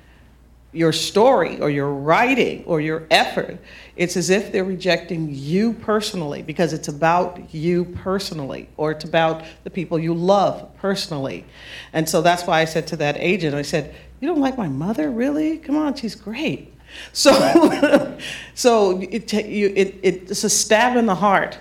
[0.73, 3.59] your story or your writing or your effort.
[3.95, 9.43] It's as if they're rejecting you personally because it's about you personally or it's about
[9.63, 11.45] the people you love personally.
[11.91, 14.69] And so that's why I said to that agent, I said, You don't like my
[14.69, 15.11] mother?
[15.11, 15.57] Really?
[15.57, 16.73] Come on, she's great.
[17.13, 18.17] So,
[18.55, 21.57] so it, you, it, it's a stab in the heart,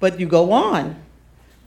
[0.00, 1.00] but you go on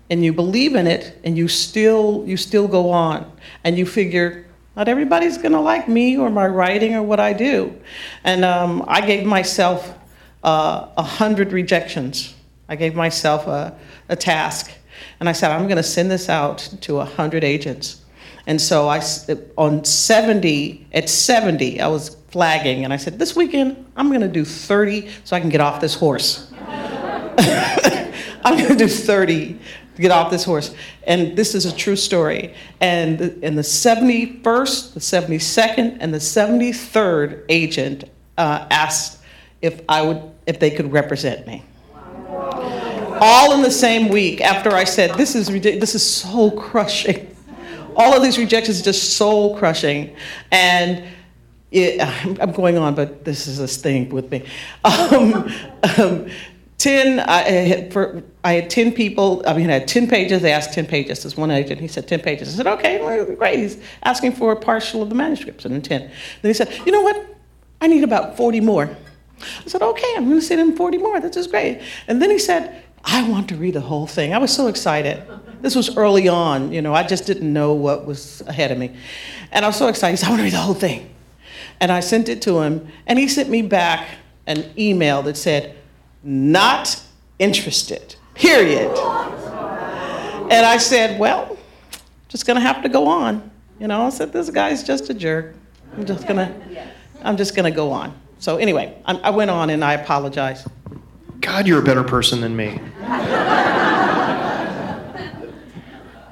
[0.09, 3.31] and you believe in it and you still, you still go on
[3.63, 4.45] and you figure,
[4.75, 7.79] not everybody's going to like me or my writing or what I do.
[8.23, 9.97] And um, I gave myself
[10.43, 12.33] uh, a uh, hundred rejections.
[12.67, 13.77] I gave myself a,
[14.09, 14.71] a task.
[15.19, 18.01] And I said, I'm going to send this out to a hundred agents.
[18.45, 19.01] And so I,
[19.57, 24.27] on 70, at 70, I was flagging and I said, this weekend, I'm going to
[24.27, 26.51] do 30 so I can get off this horse.
[28.45, 29.59] I'm going to do 30 to
[29.97, 30.73] get off this horse.
[31.05, 32.53] And this is a true story.
[32.81, 38.05] And in the 71st, the 72nd, and the 73rd agent
[38.37, 39.19] uh, asked
[39.61, 41.63] if I would, if they could represent me.
[43.25, 47.33] All in the same week after I said, this is this is soul crushing.
[47.95, 50.15] All of these rejections are just soul crushing.
[50.51, 51.05] And
[51.71, 52.01] it,
[52.41, 54.45] I'm going on, but this is a thing with me.
[54.83, 55.53] Um,
[55.97, 56.29] um,
[56.83, 60.41] 10, I had, I had 10 people, I mean, I had 10 pages.
[60.41, 61.23] They asked 10 pages.
[61.23, 62.53] This one agent, he said 10 pages.
[62.53, 62.97] I said, okay,
[63.37, 63.57] great.
[63.57, 66.01] He's asking for a partial of the manuscripts and 10.
[66.01, 66.11] Then
[66.43, 67.25] he said, you know what?
[67.79, 68.89] I need about 40 more.
[69.39, 71.21] I said, okay, I'm going to send him 40 more.
[71.21, 71.81] This is great.
[72.09, 74.33] And then he said, I want to read the whole thing.
[74.33, 75.23] I was so excited.
[75.61, 78.93] This was early on, you know, I just didn't know what was ahead of me.
[79.53, 80.11] And I was so excited.
[80.11, 81.15] He said, I want to read the whole thing.
[81.79, 84.05] And I sent it to him, and he sent me back
[84.47, 85.77] an email that said,
[86.23, 87.01] not
[87.39, 88.89] interested, period.
[90.51, 91.57] And I said, well,
[92.27, 93.49] just gonna have to go on.
[93.79, 95.55] You know, I said, this guy's just a jerk.
[95.95, 96.53] I'm just gonna,
[97.23, 98.13] I'm just gonna go on.
[98.39, 100.67] So anyway, I, I went on and I apologized.
[101.39, 102.79] God, you're a better person than me.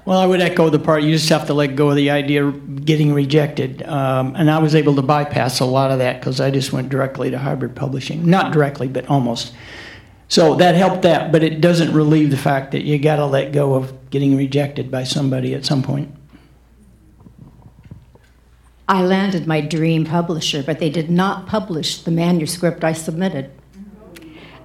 [0.04, 2.46] Well, I would echo the part you just have to let go of the idea
[2.46, 3.84] of getting rejected.
[3.84, 6.90] Um, and I was able to bypass a lot of that because I just went
[6.90, 8.26] directly to hybrid publishing.
[8.26, 9.54] Not directly, but almost.
[10.32, 13.52] So that helped that, but it doesn't relieve the fact that you got to let
[13.52, 16.10] go of getting rejected by somebody at some point.
[18.88, 23.52] I landed my dream publisher, but they did not publish the manuscript I submitted.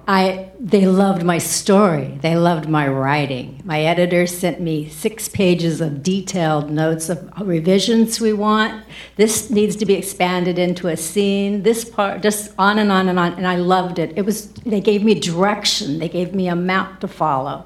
[0.09, 2.17] I, they loved my story.
[2.21, 3.61] They loved my writing.
[3.65, 8.85] My editor sent me six pages of detailed notes of revisions we want.
[9.17, 11.63] This needs to be expanded into a scene.
[11.63, 13.33] This part, just on and on and on.
[13.33, 14.13] And I loved it.
[14.15, 14.49] It was.
[14.53, 15.99] They gave me direction.
[15.99, 17.65] They gave me a map to follow.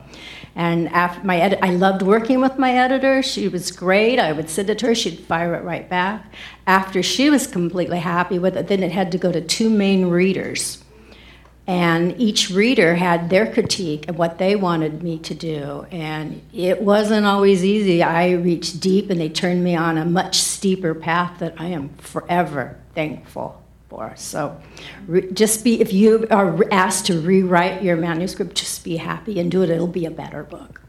[0.56, 3.22] And after my edit, I loved working with my editor.
[3.22, 4.18] She was great.
[4.18, 4.96] I would send it to her.
[4.96, 6.34] She'd fire it right back.
[6.66, 10.08] After she was completely happy with it, then it had to go to two main
[10.08, 10.81] readers
[11.68, 15.86] and each reader had their critique of what they wanted me to do.
[15.92, 18.02] And it wasn't always easy.
[18.02, 21.90] I reached deep and they turned me on a much steeper path that i am
[21.98, 24.14] forever thankful for.
[24.16, 24.60] So
[25.08, 29.52] re- just be if you are asked to rewrite your manuscript just be happy and
[29.52, 29.70] do it.
[29.70, 30.82] It'll be a better book.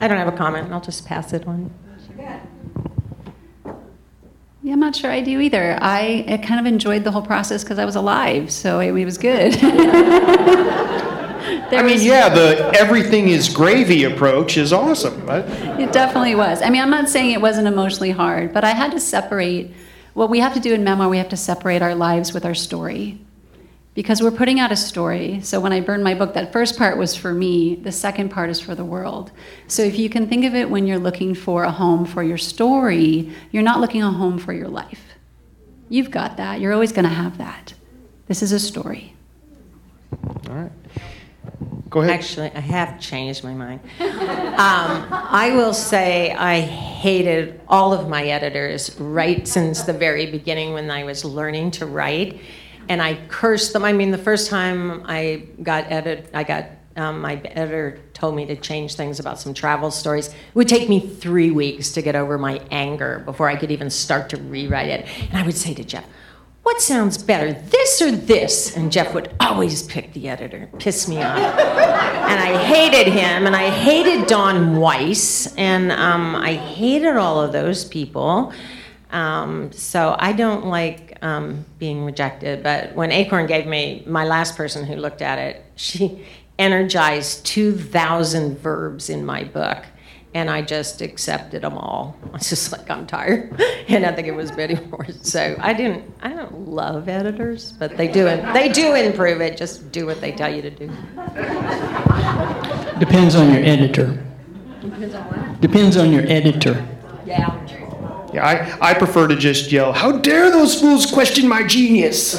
[0.00, 0.72] I don't have a comment.
[0.72, 1.70] I'll just pass it on
[4.62, 5.78] Yeah, I'm not sure I do either.
[5.80, 9.04] I, I kind of enjoyed the whole process because I was alive, so it, it
[9.04, 9.56] was good.
[11.70, 15.28] I mean, yeah, the everything is gravy approach is awesome.
[15.28, 16.60] It definitely was.
[16.60, 19.70] I mean, I'm not saying it wasn't emotionally hard, but I had to separate.
[20.14, 22.54] What we have to do in memoir, we have to separate our lives with our
[22.54, 23.20] story
[23.98, 25.40] because we're putting out a story.
[25.40, 28.48] So when I burned my book, that first part was for me, the second part
[28.48, 29.32] is for the world.
[29.66, 32.38] So if you can think of it when you're looking for a home for your
[32.38, 35.02] story, you're not looking a home for your life.
[35.88, 36.60] You've got that.
[36.60, 37.74] You're always going to have that.
[38.28, 39.16] This is a story.
[40.48, 40.72] All right.
[41.90, 42.14] Go ahead.
[42.14, 43.80] Actually, I have changed my mind.
[44.58, 50.72] Um, I will say I hated all of my editors right since the very beginning
[50.72, 52.40] when I was learning to write
[52.88, 53.84] and I cursed them.
[53.84, 56.66] I mean, the first time I got edited, I got
[56.96, 60.28] um, my editor told me to change things about some travel stories.
[60.28, 63.88] It would take me three weeks to get over my anger before I could even
[63.88, 65.06] start to rewrite it.
[65.28, 66.04] And I would say to Jeff,
[66.64, 68.76] what sounds better, this or this?
[68.76, 71.38] And Jeff would always pick the editor, piss me off.
[71.38, 77.52] and I hated him, and I hated Don Weiss, and um, I hated all of
[77.52, 78.52] those people.
[79.10, 82.62] Um, so I don't like um, being rejected.
[82.62, 86.24] But when Acorn gave me my last person who looked at it, she
[86.58, 89.84] energized 2,000 verbs in my book
[90.34, 92.16] and I just accepted them all.
[92.26, 95.18] I was just like, I'm tired, and I think it was Betty Morse.
[95.22, 99.56] So I didn't, I don't love editors, but they do, they do improve it.
[99.56, 100.88] Just do what they tell you to do.
[102.98, 104.22] Depends on your editor.
[104.80, 105.60] Depends on what.
[105.60, 106.86] Depends on your editor.
[107.24, 107.67] Yeah.
[108.38, 112.34] Yeah, I, I prefer to just yell, How dare those fools question my genius?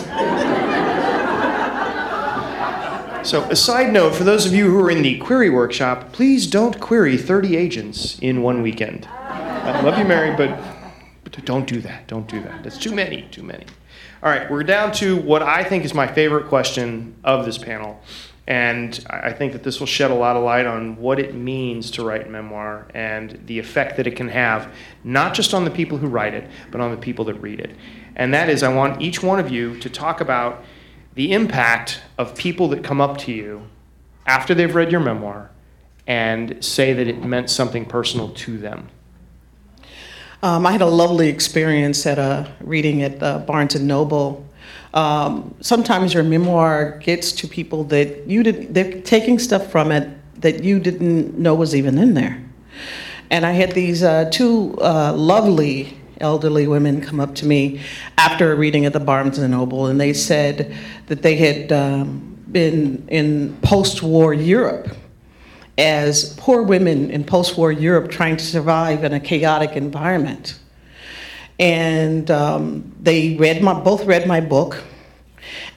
[3.28, 6.48] So, a side note for those of you who are in the query workshop, please
[6.48, 9.08] don't query 30 agents in one weekend.
[9.08, 10.58] I love you, Mary, but,
[11.26, 12.08] but don't do that.
[12.08, 12.64] Don't do that.
[12.64, 13.66] That's too many, too many.
[14.24, 18.02] All right, we're down to what I think is my favorite question of this panel.
[18.50, 21.92] And I think that this will shed a lot of light on what it means
[21.92, 24.74] to write memoir and the effect that it can have,
[25.04, 27.76] not just on the people who write it, but on the people that read it.
[28.16, 30.64] And that is, I want each one of you to talk about
[31.14, 33.68] the impact of people that come up to you
[34.26, 35.52] after they've read your memoir
[36.08, 38.90] and say that it meant something personal to them.
[40.42, 44.49] Um, I had a lovely experience at a reading at uh, Barnes and Noble.
[44.94, 48.74] Um, sometimes your memoir gets to people that you did.
[48.74, 50.10] They're taking stuff from it
[50.42, 52.44] that you didn't know was even in there.
[53.30, 57.82] And I had these uh, two uh, lovely elderly women come up to me
[58.18, 60.76] after a reading at the Barnes and Noble, and they said
[61.08, 64.90] that they had um, been in post-war Europe
[65.78, 70.59] as poor women in post-war Europe trying to survive in a chaotic environment.
[71.60, 74.82] And um, they read my, both read my book,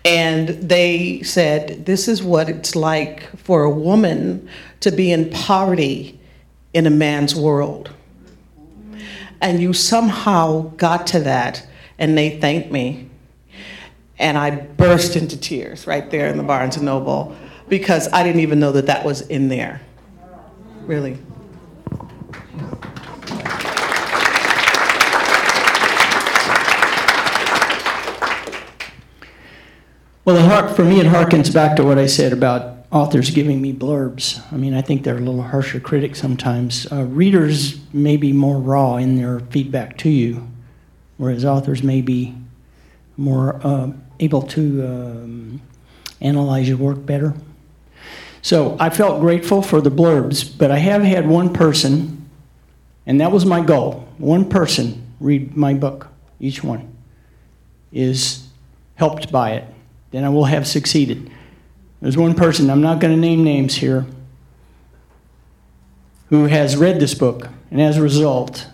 [0.04, 4.48] and they said, this is what it's like for a woman
[4.80, 6.20] to be in poverty
[6.72, 7.90] in a man's world
[9.42, 11.66] and you somehow got to that,
[11.98, 13.10] and they thanked me.
[14.18, 17.36] And I burst into tears right there in the Barnes and Noble
[17.68, 19.80] because I didn't even know that that was in there.
[20.82, 21.18] Really.
[30.24, 33.60] Well, it har- for me, it harkens back to what I said about authors giving
[33.60, 34.40] me blurbs.
[34.52, 36.86] I mean, I think they're a little harsher critics sometimes.
[36.92, 40.46] Uh, readers may be more raw in their feedback to you,
[41.16, 42.36] whereas authors may be
[43.16, 45.60] more uh, able to um,
[46.20, 47.34] analyze your work better.
[48.42, 52.28] So I felt grateful for the blurbs, but I have had one person,
[53.06, 56.08] and that was my goal one person read my book,
[56.38, 56.94] each one,
[57.92, 58.46] is
[58.94, 59.64] helped by it.
[60.12, 61.30] Then I will have succeeded.
[62.00, 64.06] There's one person, I'm not going to name names here,
[66.28, 68.68] who has read this book and as a result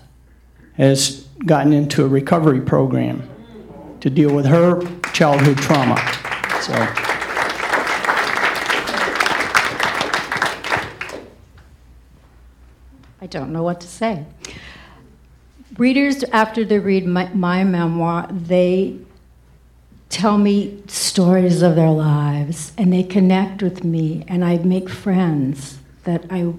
[0.77, 3.29] has gotten into a recovery program
[4.01, 4.81] to deal with her
[5.13, 5.97] childhood trauma.
[6.63, 6.73] So.
[13.21, 14.25] I don't know what to say.
[15.77, 18.99] Readers, after they read my, my memoir, they
[20.09, 25.79] tell me stories of their lives and they connect with me and I make friends
[26.05, 26.53] that I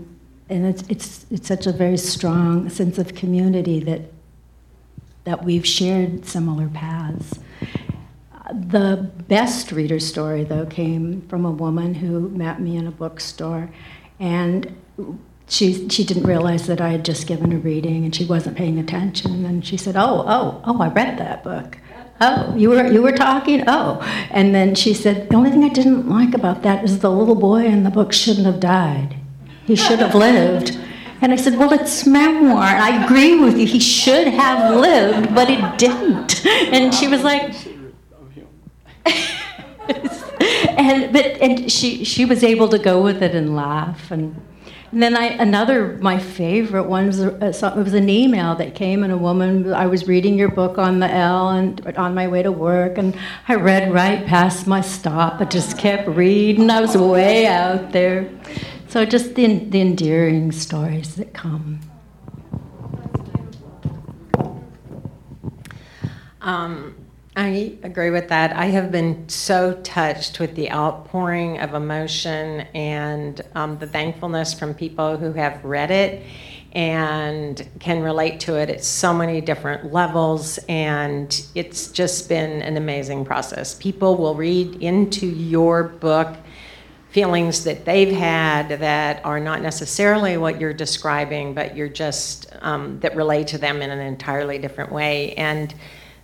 [0.49, 4.01] and it's it's it's such a very strong sense of community that
[5.23, 7.39] that we've shared similar paths.
[8.51, 13.69] The best reader story though came from a woman who met me in a bookstore
[14.19, 14.75] and
[15.47, 18.77] she she didn't realize that I had just given a reading and she wasn't paying
[18.77, 21.77] attention and she said, "Oh, oh, oh, I read that book."
[22.21, 23.63] Oh, you were you were talking?
[23.67, 23.99] Oh.
[24.31, 27.35] And then she said, the only thing I didn't like about that is the little
[27.35, 29.15] boy in the book shouldn't have died.
[29.65, 30.77] He should have lived.
[31.21, 32.63] And I said, well, it's memoir.
[32.63, 33.65] I agree with you.
[33.67, 36.45] He should have lived, but he didn't.
[36.45, 37.53] And she was like,
[40.77, 44.35] and but and she she was able to go with it and laugh and
[44.91, 49.03] and then I, another, my favorite one was, a, it was an email that came,
[49.03, 52.41] and a woman, I was reading your book on the L and on my way
[52.43, 53.15] to work, and
[53.47, 55.41] I read right past my stop.
[55.41, 56.69] I just kept reading.
[56.69, 58.29] I was way out there.
[58.87, 61.79] So just the, the endearing stories that come.
[66.41, 66.95] Um,
[67.39, 68.53] I agree with that.
[68.53, 74.73] I have been so touched with the outpouring of emotion and um, the thankfulness from
[74.73, 76.25] people who have read it.
[76.73, 80.59] and can relate to it at so many different levels.
[80.69, 83.73] And it's just been an amazing process.
[83.75, 86.37] People will read into your book
[87.09, 92.99] feelings that they've had that are not necessarily what you're describing, but you're just um,
[92.99, 95.33] that relate to them in an entirely different way.
[95.33, 95.73] And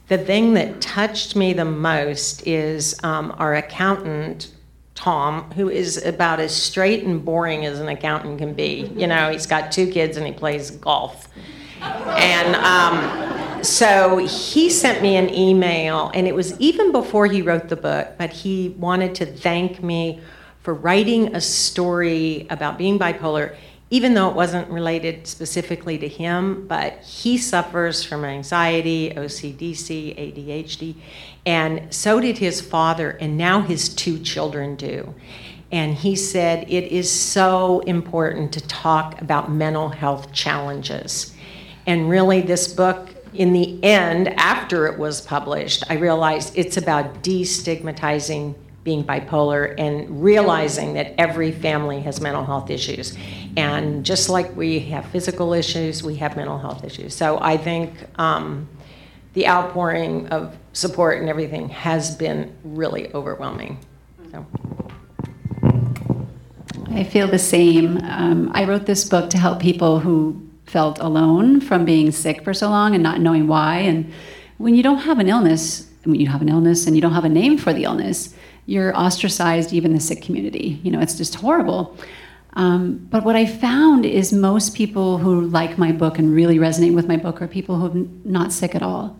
[0.07, 4.51] the thing that touched me the most is um, our accountant,
[4.93, 8.91] Tom, who is about as straight and boring as an accountant can be.
[8.95, 11.27] You know, he's got two kids and he plays golf.
[11.81, 17.67] And um, so he sent me an email, and it was even before he wrote
[17.67, 20.21] the book, but he wanted to thank me
[20.61, 23.55] for writing a story about being bipolar,
[23.95, 30.95] even though it wasn't related specifically to him, but he suffers from anxiety, OCDC, ADHD,
[31.45, 35.15] and so did his father, and now his two children do.
[35.71, 41.33] And he said it is so important to talk about mental health challenges.
[41.87, 47.23] And really, this book, in the end, after it was published, I realized it's about
[47.23, 53.17] destigmatizing being bipolar and realizing that every family has mental health issues.
[53.57, 57.15] And just like we have physical issues, we have mental health issues.
[57.15, 58.67] So I think um,
[59.33, 63.79] the outpouring of support and everything has been really overwhelming.
[64.31, 64.45] So.
[66.91, 67.97] I feel the same.
[68.03, 72.53] Um, I wrote this book to help people who felt alone from being sick for
[72.53, 73.77] so long and not knowing why.
[73.79, 74.11] And
[74.57, 77.25] when you don't have an illness, when you have an illness and you don't have
[77.25, 78.33] a name for the illness,
[78.65, 80.79] you're ostracized even the sick community.
[80.83, 81.97] You know, it's just horrible.
[82.55, 86.95] Um, but what I found is most people who like my book and really resonate
[86.95, 89.17] with my book are people who are not sick at all.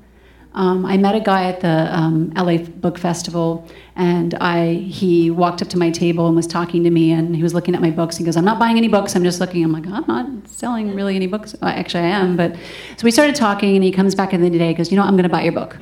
[0.54, 3.68] Um, I met a guy at the um, LA Book Festival,
[3.98, 7.44] and I he walked up to my table and was talking to me, and he
[7.44, 8.16] was looking at my books.
[8.16, 9.18] He goes, "I'm not buying any books.
[9.18, 11.58] I'm just looking." I'm like, "I'm not selling really any books.
[11.62, 12.56] Well, actually, I am." But
[12.96, 14.74] so we started talking, and he comes back in the day.
[14.74, 15.78] Goes, "You know, I'm going to buy your book."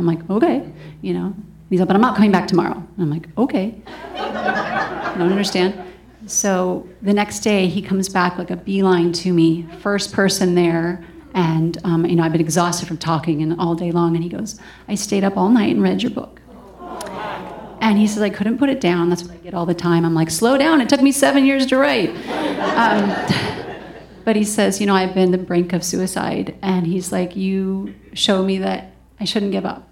[0.00, 0.68] I'm like, "Okay,"
[1.00, 1.32] you know.
[1.70, 3.80] He's like, "But I'm not coming back tomorrow." I'm like, "Okay."
[4.16, 5.80] I don't understand.
[6.26, 11.04] So the next day, he comes back like a beeline to me, first person there.
[11.34, 14.14] And um, you know, I've been exhausted from talking and all day long.
[14.14, 16.40] And he goes, "I stayed up all night and read your book."
[17.80, 19.08] And he says, "I couldn't put it down.
[19.08, 20.80] That's what I get all the time." I'm like, "Slow down.
[20.80, 22.10] It took me seven years to write."
[22.76, 23.14] Um,
[24.24, 27.34] but he says, "You know, I've been on the brink of suicide." And he's like,
[27.34, 29.88] "You show me that I shouldn't give up."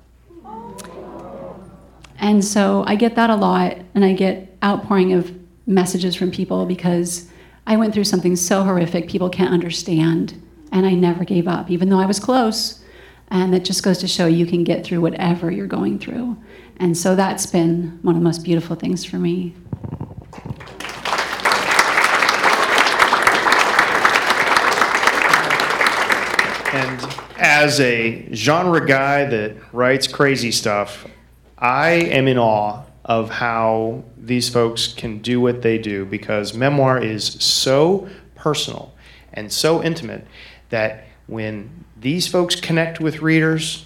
[2.21, 5.40] And so I get that a lot, and I get outpouring of
[5.71, 7.31] messages from people because
[7.67, 10.43] I went through something so horrific people can't understand,
[10.73, 12.83] and I never gave up, even though I was close.
[13.29, 16.37] And that just goes to show you can get through whatever you're going through.
[16.79, 19.55] And so that's been one of the most beautiful things for me.
[26.73, 31.07] And as a genre guy that writes crazy stuff,
[31.59, 36.97] I am in awe of how these folks can do what they do because memoir
[36.97, 38.95] is so personal
[39.33, 40.25] and so intimate
[40.69, 43.85] that when these folks connect with readers,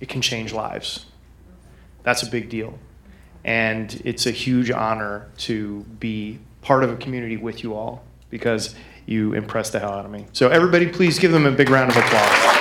[0.00, 1.06] it can change lives.
[2.02, 2.76] That's a big deal.
[3.44, 8.74] And it's a huge honor to be part of a community with you all because
[9.06, 10.26] you impressed the hell out of me.
[10.32, 12.55] So, everybody, please give them a big round of applause.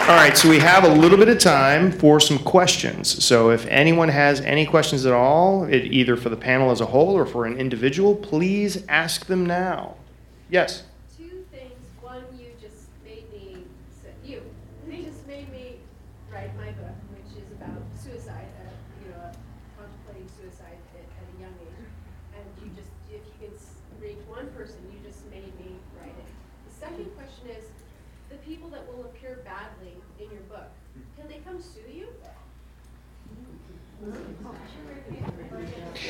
[0.00, 3.22] All right, so we have a little bit of time for some questions.
[3.24, 6.86] So if anyone has any questions at all, it, either for the panel as a
[6.86, 9.94] whole or for an individual, please ask them now.
[10.48, 10.82] Yes?
[11.16, 11.86] Two things.
[12.00, 13.62] One, you just made me,
[14.24, 14.42] you,
[14.90, 15.76] you just made me
[16.32, 18.70] write my book, which is about suicide, uh,
[19.04, 19.30] you know,
[19.78, 21.86] contemplating suicide at, at a young age.
[22.34, 23.54] And you just, if you can
[24.02, 26.30] reach one person, you just made me write it.
[26.66, 27.64] The second question is,
[28.30, 30.70] the people that will appear badly in your book,
[31.18, 32.06] can they come sue you?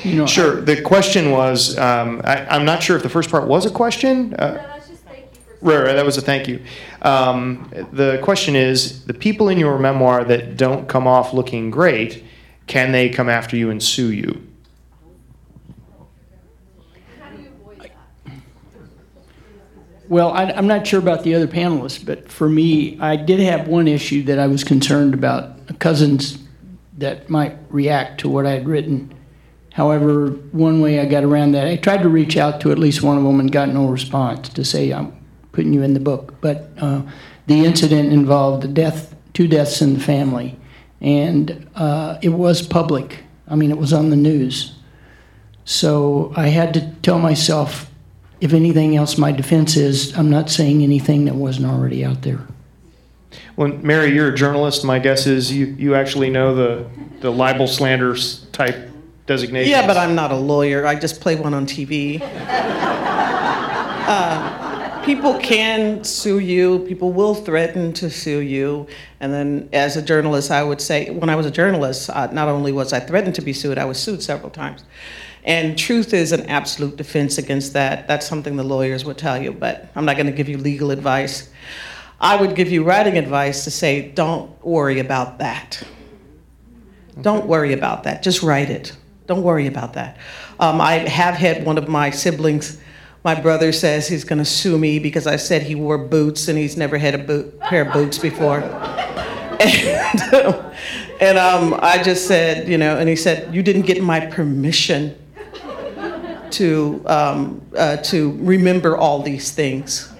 [0.03, 0.61] You know, Sure.
[0.61, 4.31] The question was, um, I, I'm not sure if the first part was a question.
[4.31, 5.65] No, Uh, that's just thank you for.
[5.65, 6.59] Right, right, that was a thank you.
[7.03, 12.23] Um, the question is the people in your memoir that don't come off looking great,
[12.67, 14.41] can they come after you and sue you?
[17.19, 18.33] How do you avoid that?
[20.09, 23.67] Well, I, I'm not sure about the other panelists, but for me, I did have
[23.67, 26.39] one issue that I was concerned about cousins
[26.97, 29.13] that might react to what I had written.
[29.73, 33.03] However, one way I got around that, I tried to reach out to at least
[33.03, 35.13] one of them and got no response to say I'm
[35.53, 36.35] putting you in the book.
[36.41, 37.03] But uh,
[37.47, 40.57] the incident involved the death, two deaths in the family,
[40.99, 43.23] and uh, it was public.
[43.47, 44.75] I mean, it was on the news.
[45.63, 47.89] So I had to tell myself,
[48.41, 52.45] if anything else, my defense is I'm not saying anything that wasn't already out there.
[53.55, 54.83] Well, Mary, you're a journalist.
[54.83, 56.89] My guess is you, you actually know the,
[57.21, 58.90] the libel slander s- type
[59.25, 59.69] designation.
[59.69, 60.85] Yeah, but I'm not a lawyer.
[60.85, 62.19] I just play one on TV.
[64.07, 66.79] uh, people can sue you.
[66.87, 68.87] People will threaten to sue you.
[69.19, 72.47] And then, as a journalist, I would say, when I was a journalist, uh, not
[72.47, 74.83] only was I threatened to be sued, I was sued several times.
[75.43, 78.07] And truth is an absolute defense against that.
[78.07, 80.91] That's something the lawyers would tell you, but I'm not going to give you legal
[80.91, 81.49] advice.
[82.19, 85.81] I would give you writing advice to say, don't worry about that.
[87.19, 88.21] Don't worry about that.
[88.21, 88.95] Just write it.
[89.31, 90.17] Don't worry about that.
[90.59, 92.77] Um, I have had one of my siblings,
[93.23, 96.57] my brother says he's going to sue me because I said he wore boots and
[96.57, 98.59] he's never had a boot, pair of boots before.
[99.61, 100.73] and
[101.21, 105.15] and um, I just said, you know, and he said, You didn't get my permission
[106.49, 110.11] to, um, uh, to remember all these things.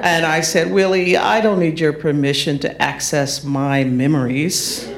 [0.00, 4.95] And I said, Willie, I don't need your permission to access my memories.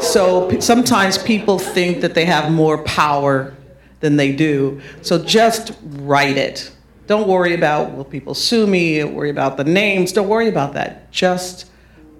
[0.00, 3.54] So sometimes people think that they have more power
[4.00, 4.80] than they do.
[5.02, 6.72] So just write it.
[7.06, 10.74] Don't worry about will people sue me, Don't worry about the names, don't worry about
[10.74, 11.10] that.
[11.10, 11.70] Just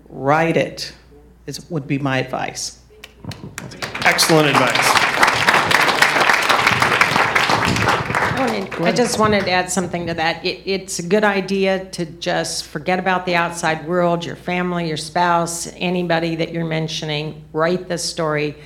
[0.08, 0.92] write it.
[1.46, 2.80] Is would be my advice.
[4.04, 5.09] Excellent advice.
[8.40, 10.44] Wanted- I just wanted to add something to that.
[10.44, 14.96] It, it's a good idea to just forget about the outside world, your family, your
[14.96, 17.44] spouse, anybody that you're mentioning.
[17.52, 18.56] Write the story.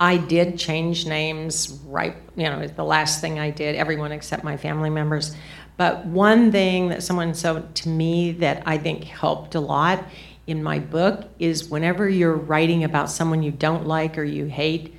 [0.00, 4.56] I did change names right, you know, the last thing I did, everyone except my
[4.56, 5.34] family members.
[5.76, 10.04] But one thing that someone said to me that I think helped a lot
[10.46, 14.94] in my book is whenever you're writing about someone you don't like or you hate,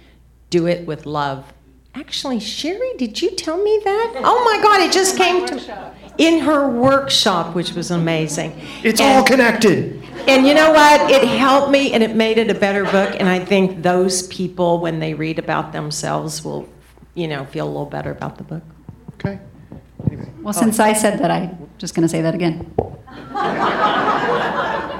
[0.49, 1.53] do it with love.
[1.95, 4.13] Actually, Sherry, did you tell me that?
[4.17, 8.53] Oh my God, it just came to in her workshop, which was amazing.
[8.83, 10.01] It's And- all connected.
[10.27, 11.09] and you know what?
[11.11, 13.15] It helped me and it made it a better book.
[13.19, 16.67] And I think those people, when they read about themselves, will,
[17.15, 18.63] you know, feel a little better about the book.
[19.15, 19.39] Okay.
[20.41, 22.71] Well, since I said that, I'm just going to say that again.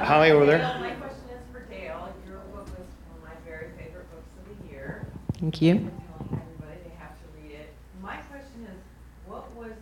[0.02, 0.58] Holly over there.
[0.80, 2.08] My question is for Dale.
[2.26, 2.66] Your book was one of my question is for Dale.
[2.66, 5.06] Your book was one of my very favorite books of the year.
[5.40, 5.72] Thank you.
[5.74, 7.68] I'm telling everybody they have to read it.
[8.02, 8.78] My question is,
[9.26, 9.74] what was,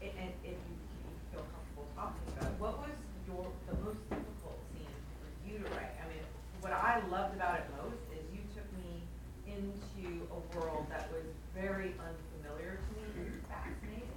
[0.00, 2.96] and and if you you feel comfortable talking about it, what was
[3.28, 4.88] your, the most difficult scene
[5.20, 5.92] for you to write?
[6.00, 6.24] I mean,
[6.64, 9.04] what I loved about it most is you took me
[9.48, 11.24] into a world that was
[11.56, 14.12] very unfamiliar to me and fascinating.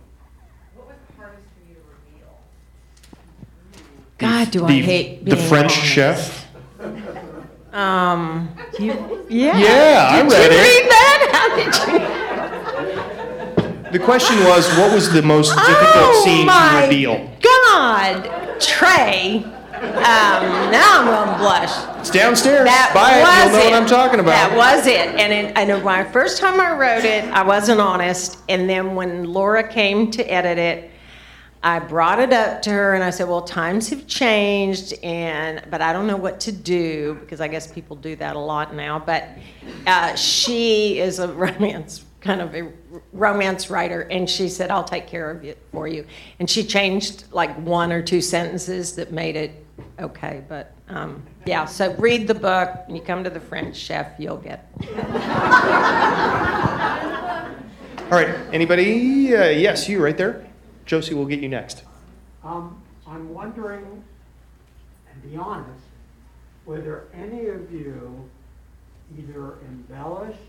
[0.76, 2.32] What was the hardest for you to reveal?
[4.22, 5.86] God, do I The- hate the French honest.
[5.94, 6.48] chef.
[7.74, 8.50] Um,
[8.80, 8.94] you,
[9.30, 9.58] yeah.
[9.58, 10.62] Yeah, I Did read you it.
[10.62, 11.20] read that?
[11.34, 13.92] How did you?
[13.92, 17.30] The question was, what was the most difficult oh scene my to reveal?
[17.42, 19.44] God, Trey.
[19.74, 21.72] Um, now I'm gonna blush.
[22.00, 22.66] It's downstairs.
[22.66, 23.22] That Buy it.
[23.24, 24.32] was You'll know what I'm talking about.
[24.32, 25.08] That was it.
[25.20, 28.38] And it, I know my first time I wrote it, I wasn't honest.
[28.48, 30.92] And then when Laura came to edit it,
[31.64, 35.82] I brought it up to her and I said, "Well, times have changed, and but
[35.82, 38.98] I don't know what to do because I guess people do that a lot now."
[38.98, 39.30] But
[39.86, 42.72] uh, she is a romance kind of a
[43.14, 46.06] romance writer, and she said, "I'll take care of it for you."
[46.40, 49.66] And she changed like one or two sentences that made it
[50.00, 50.44] okay.
[50.48, 52.88] But um, yeah, so read the book.
[52.88, 54.72] When you come to the French chef, you'll get.
[58.12, 58.36] All right.
[58.52, 59.36] Anybody?
[59.36, 60.51] Uh, yes, you right there.
[60.86, 61.84] Josie, we'll get you next.
[62.44, 64.04] Um, I'm wondering,
[65.12, 65.84] and be honest,
[66.66, 68.30] whether any of you
[69.18, 70.40] either embellished,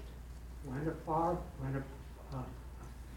[0.64, 1.82] went a far, went a,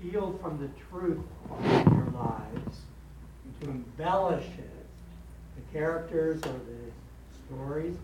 [0.02, 1.24] field from the truth
[1.64, 2.82] in your lives
[3.62, 4.86] to embellish it,
[5.56, 6.92] the characters or the
[7.48, 7.96] stories,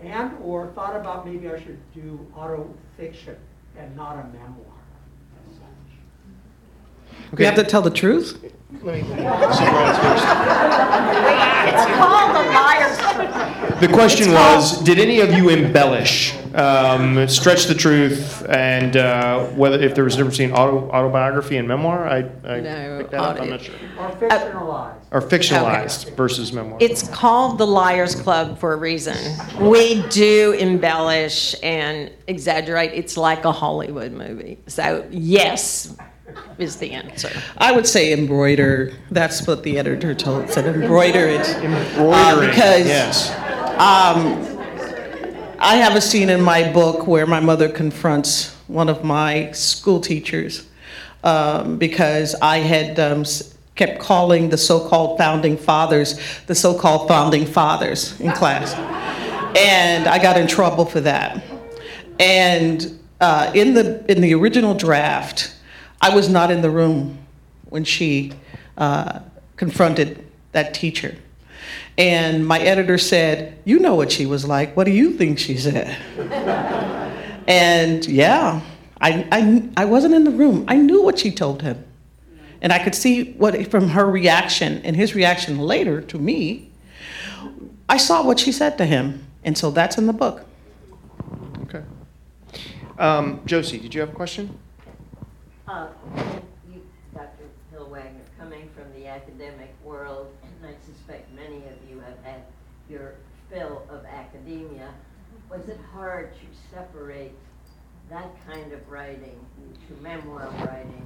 [0.00, 3.36] and or thought about maybe I should do auto fiction
[3.76, 4.75] and not a memoir
[7.30, 7.40] such.
[7.40, 8.38] You have to tell the truth.
[8.42, 8.52] It's
[11.96, 12.96] called the liar's.
[13.80, 19.78] The question was, did any of you embellish, um, stretch the truth, and uh, whether
[19.78, 22.08] if there was a difference between auto, autobiography and memoir?
[22.08, 23.38] I, I No, picked that up.
[23.40, 23.74] I'm not sure.
[23.98, 24.94] Or fictionalized.
[25.10, 26.78] Or fictionalized versus memoir.
[26.80, 29.16] It's called the Liars Club for a reason.
[29.60, 32.92] We do embellish and exaggerate.
[32.94, 34.56] It's like a Hollywood movie.
[34.68, 35.94] So, yes,
[36.58, 37.30] is the answer.
[37.58, 38.92] I would say embroider.
[39.10, 40.66] That's what the editor told said.
[40.66, 41.48] Embroider it.
[41.48, 42.12] Embroidering.
[42.12, 43.30] Uh, because yes.
[45.58, 50.00] I have a scene in my book where my mother confronts one of my school
[50.00, 50.66] teachers
[51.24, 53.24] um, because I had um,
[53.74, 58.74] kept calling the so-called founding fathers the so-called founding fathers in class.
[59.56, 61.42] And I got in trouble for that.
[62.18, 65.55] And uh, in the in the original draft,
[66.00, 67.18] I was not in the room
[67.64, 68.32] when she
[68.76, 69.20] uh,
[69.56, 71.16] confronted that teacher.
[71.98, 74.76] And my editor said, "You know what she was like.
[74.76, 75.96] What do you think she said?"
[77.48, 78.60] and yeah,
[79.00, 80.64] I, I I wasn't in the room.
[80.68, 81.84] I knew what she told him,
[82.60, 86.70] and I could see what from her reaction and his reaction later to me.
[87.88, 90.44] I saw what she said to him, and so that's in the book.
[91.62, 91.82] Okay.
[92.98, 94.58] Um, Josie, did you have a question?
[95.68, 96.80] You,
[97.12, 97.42] Dr.
[97.72, 102.42] Hill Wagner, coming from the academic world, and I suspect many of you have had
[102.88, 103.14] your
[103.50, 104.94] fill of academia,
[105.50, 107.32] was it hard to separate
[108.08, 109.44] that kind of writing
[109.88, 111.04] to memoir writing?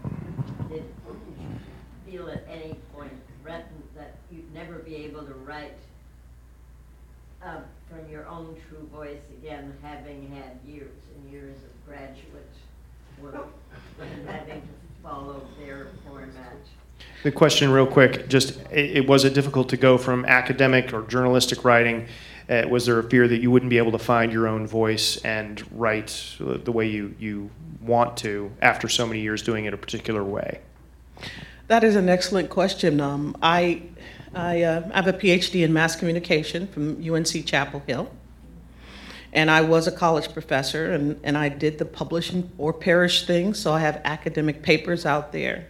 [0.69, 5.79] Did you feel at any point threatened that you'd never be able to write
[7.43, 12.47] uh, from your own true voice again, having had years and years of graduate
[13.23, 13.49] work
[14.01, 14.69] and having to
[15.03, 16.57] follow their format.
[17.23, 21.03] The question, real quick, just it, it was it difficult to go from academic or
[21.03, 22.07] journalistic writing?
[22.49, 25.19] Uh, was there a fear that you wouldn't be able to find your own voice
[25.19, 27.51] and write the way you, you
[27.81, 30.61] want to after so many years doing it a particular way?
[31.69, 33.01] That is an excellent question.
[33.01, 33.83] Um, I,
[34.35, 38.11] I uh, have a PhD in mass communication from UNC Chapel Hill.
[39.33, 43.55] And I was a college professor, and, and I did the publishing or perish thing,
[43.55, 45.69] so I have academic papers out there.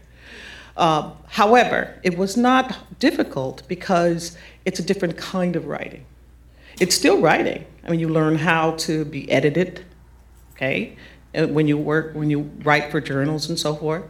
[0.76, 6.06] Uh, however, it was not difficult because it's a different kind of writing.
[6.80, 7.66] It's still writing.
[7.84, 9.84] I mean, you learn how to be edited,
[10.54, 10.96] okay?
[11.33, 14.05] And when you work, when you write for journals and so forth.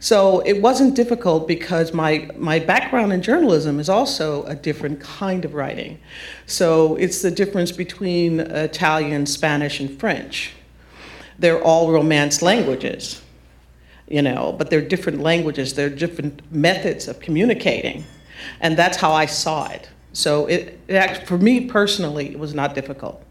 [0.00, 5.44] So it wasn't difficult because my, my background in journalism is also a different kind
[5.44, 6.00] of writing.
[6.46, 10.52] So it's the difference between Italian, Spanish, and French.
[11.38, 13.22] They're all Romance languages,
[14.08, 18.04] you know, but they're different languages, they're different methods of communicating.
[18.60, 19.88] And that's how I saw it.
[20.12, 23.22] So it, it for me personally, it was not difficult.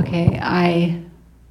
[0.00, 1.02] Okay, I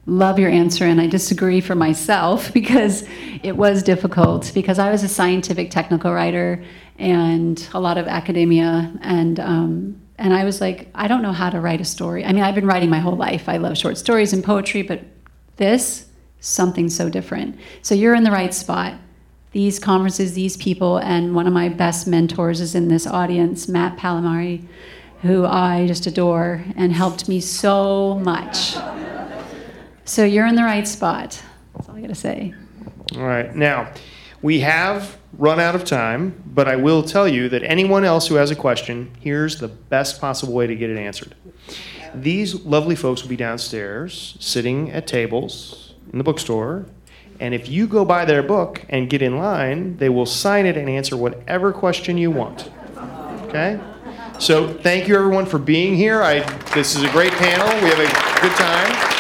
[0.07, 3.05] love your answer, and I disagree for myself because
[3.43, 4.51] it was difficult.
[4.55, 6.63] Because I was a scientific technical writer
[6.97, 11.51] and a lot of academia, and um, and I was like, I don't know how
[11.51, 12.25] to write a story.
[12.25, 13.47] I mean, I've been writing my whole life.
[13.47, 15.01] I love short stories and poetry, but
[15.57, 16.07] this
[16.39, 17.59] something so different.
[17.83, 18.95] So you're in the right spot.
[19.51, 23.97] These conferences, these people, and one of my best mentors is in this audience, Matt
[23.97, 24.65] Pallamary,
[25.21, 28.75] who I just adore and helped me so much.
[30.05, 31.41] So you're in the right spot.
[31.75, 32.53] That's all I got to say.
[33.15, 33.53] All right.
[33.55, 33.91] Now,
[34.41, 38.35] we have run out of time, but I will tell you that anyone else who
[38.35, 41.35] has a question, here's the best possible way to get it answered.
[42.15, 46.85] These lovely folks will be downstairs, sitting at tables in the bookstore,
[47.39, 50.75] and if you go buy their book and get in line, they will sign it
[50.75, 52.69] and answer whatever question you want.
[53.43, 53.79] Okay?
[54.39, 56.23] So thank you everyone for being here.
[56.23, 56.39] I,
[56.73, 57.67] this is a great panel.
[57.83, 59.19] We have a good time.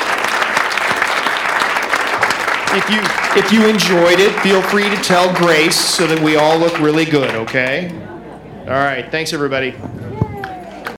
[2.71, 3.01] If you
[3.35, 7.03] if you enjoyed it, feel free to tell Grace so that we all look really
[7.03, 7.89] good, okay?
[8.61, 9.75] All right, thanks everybody.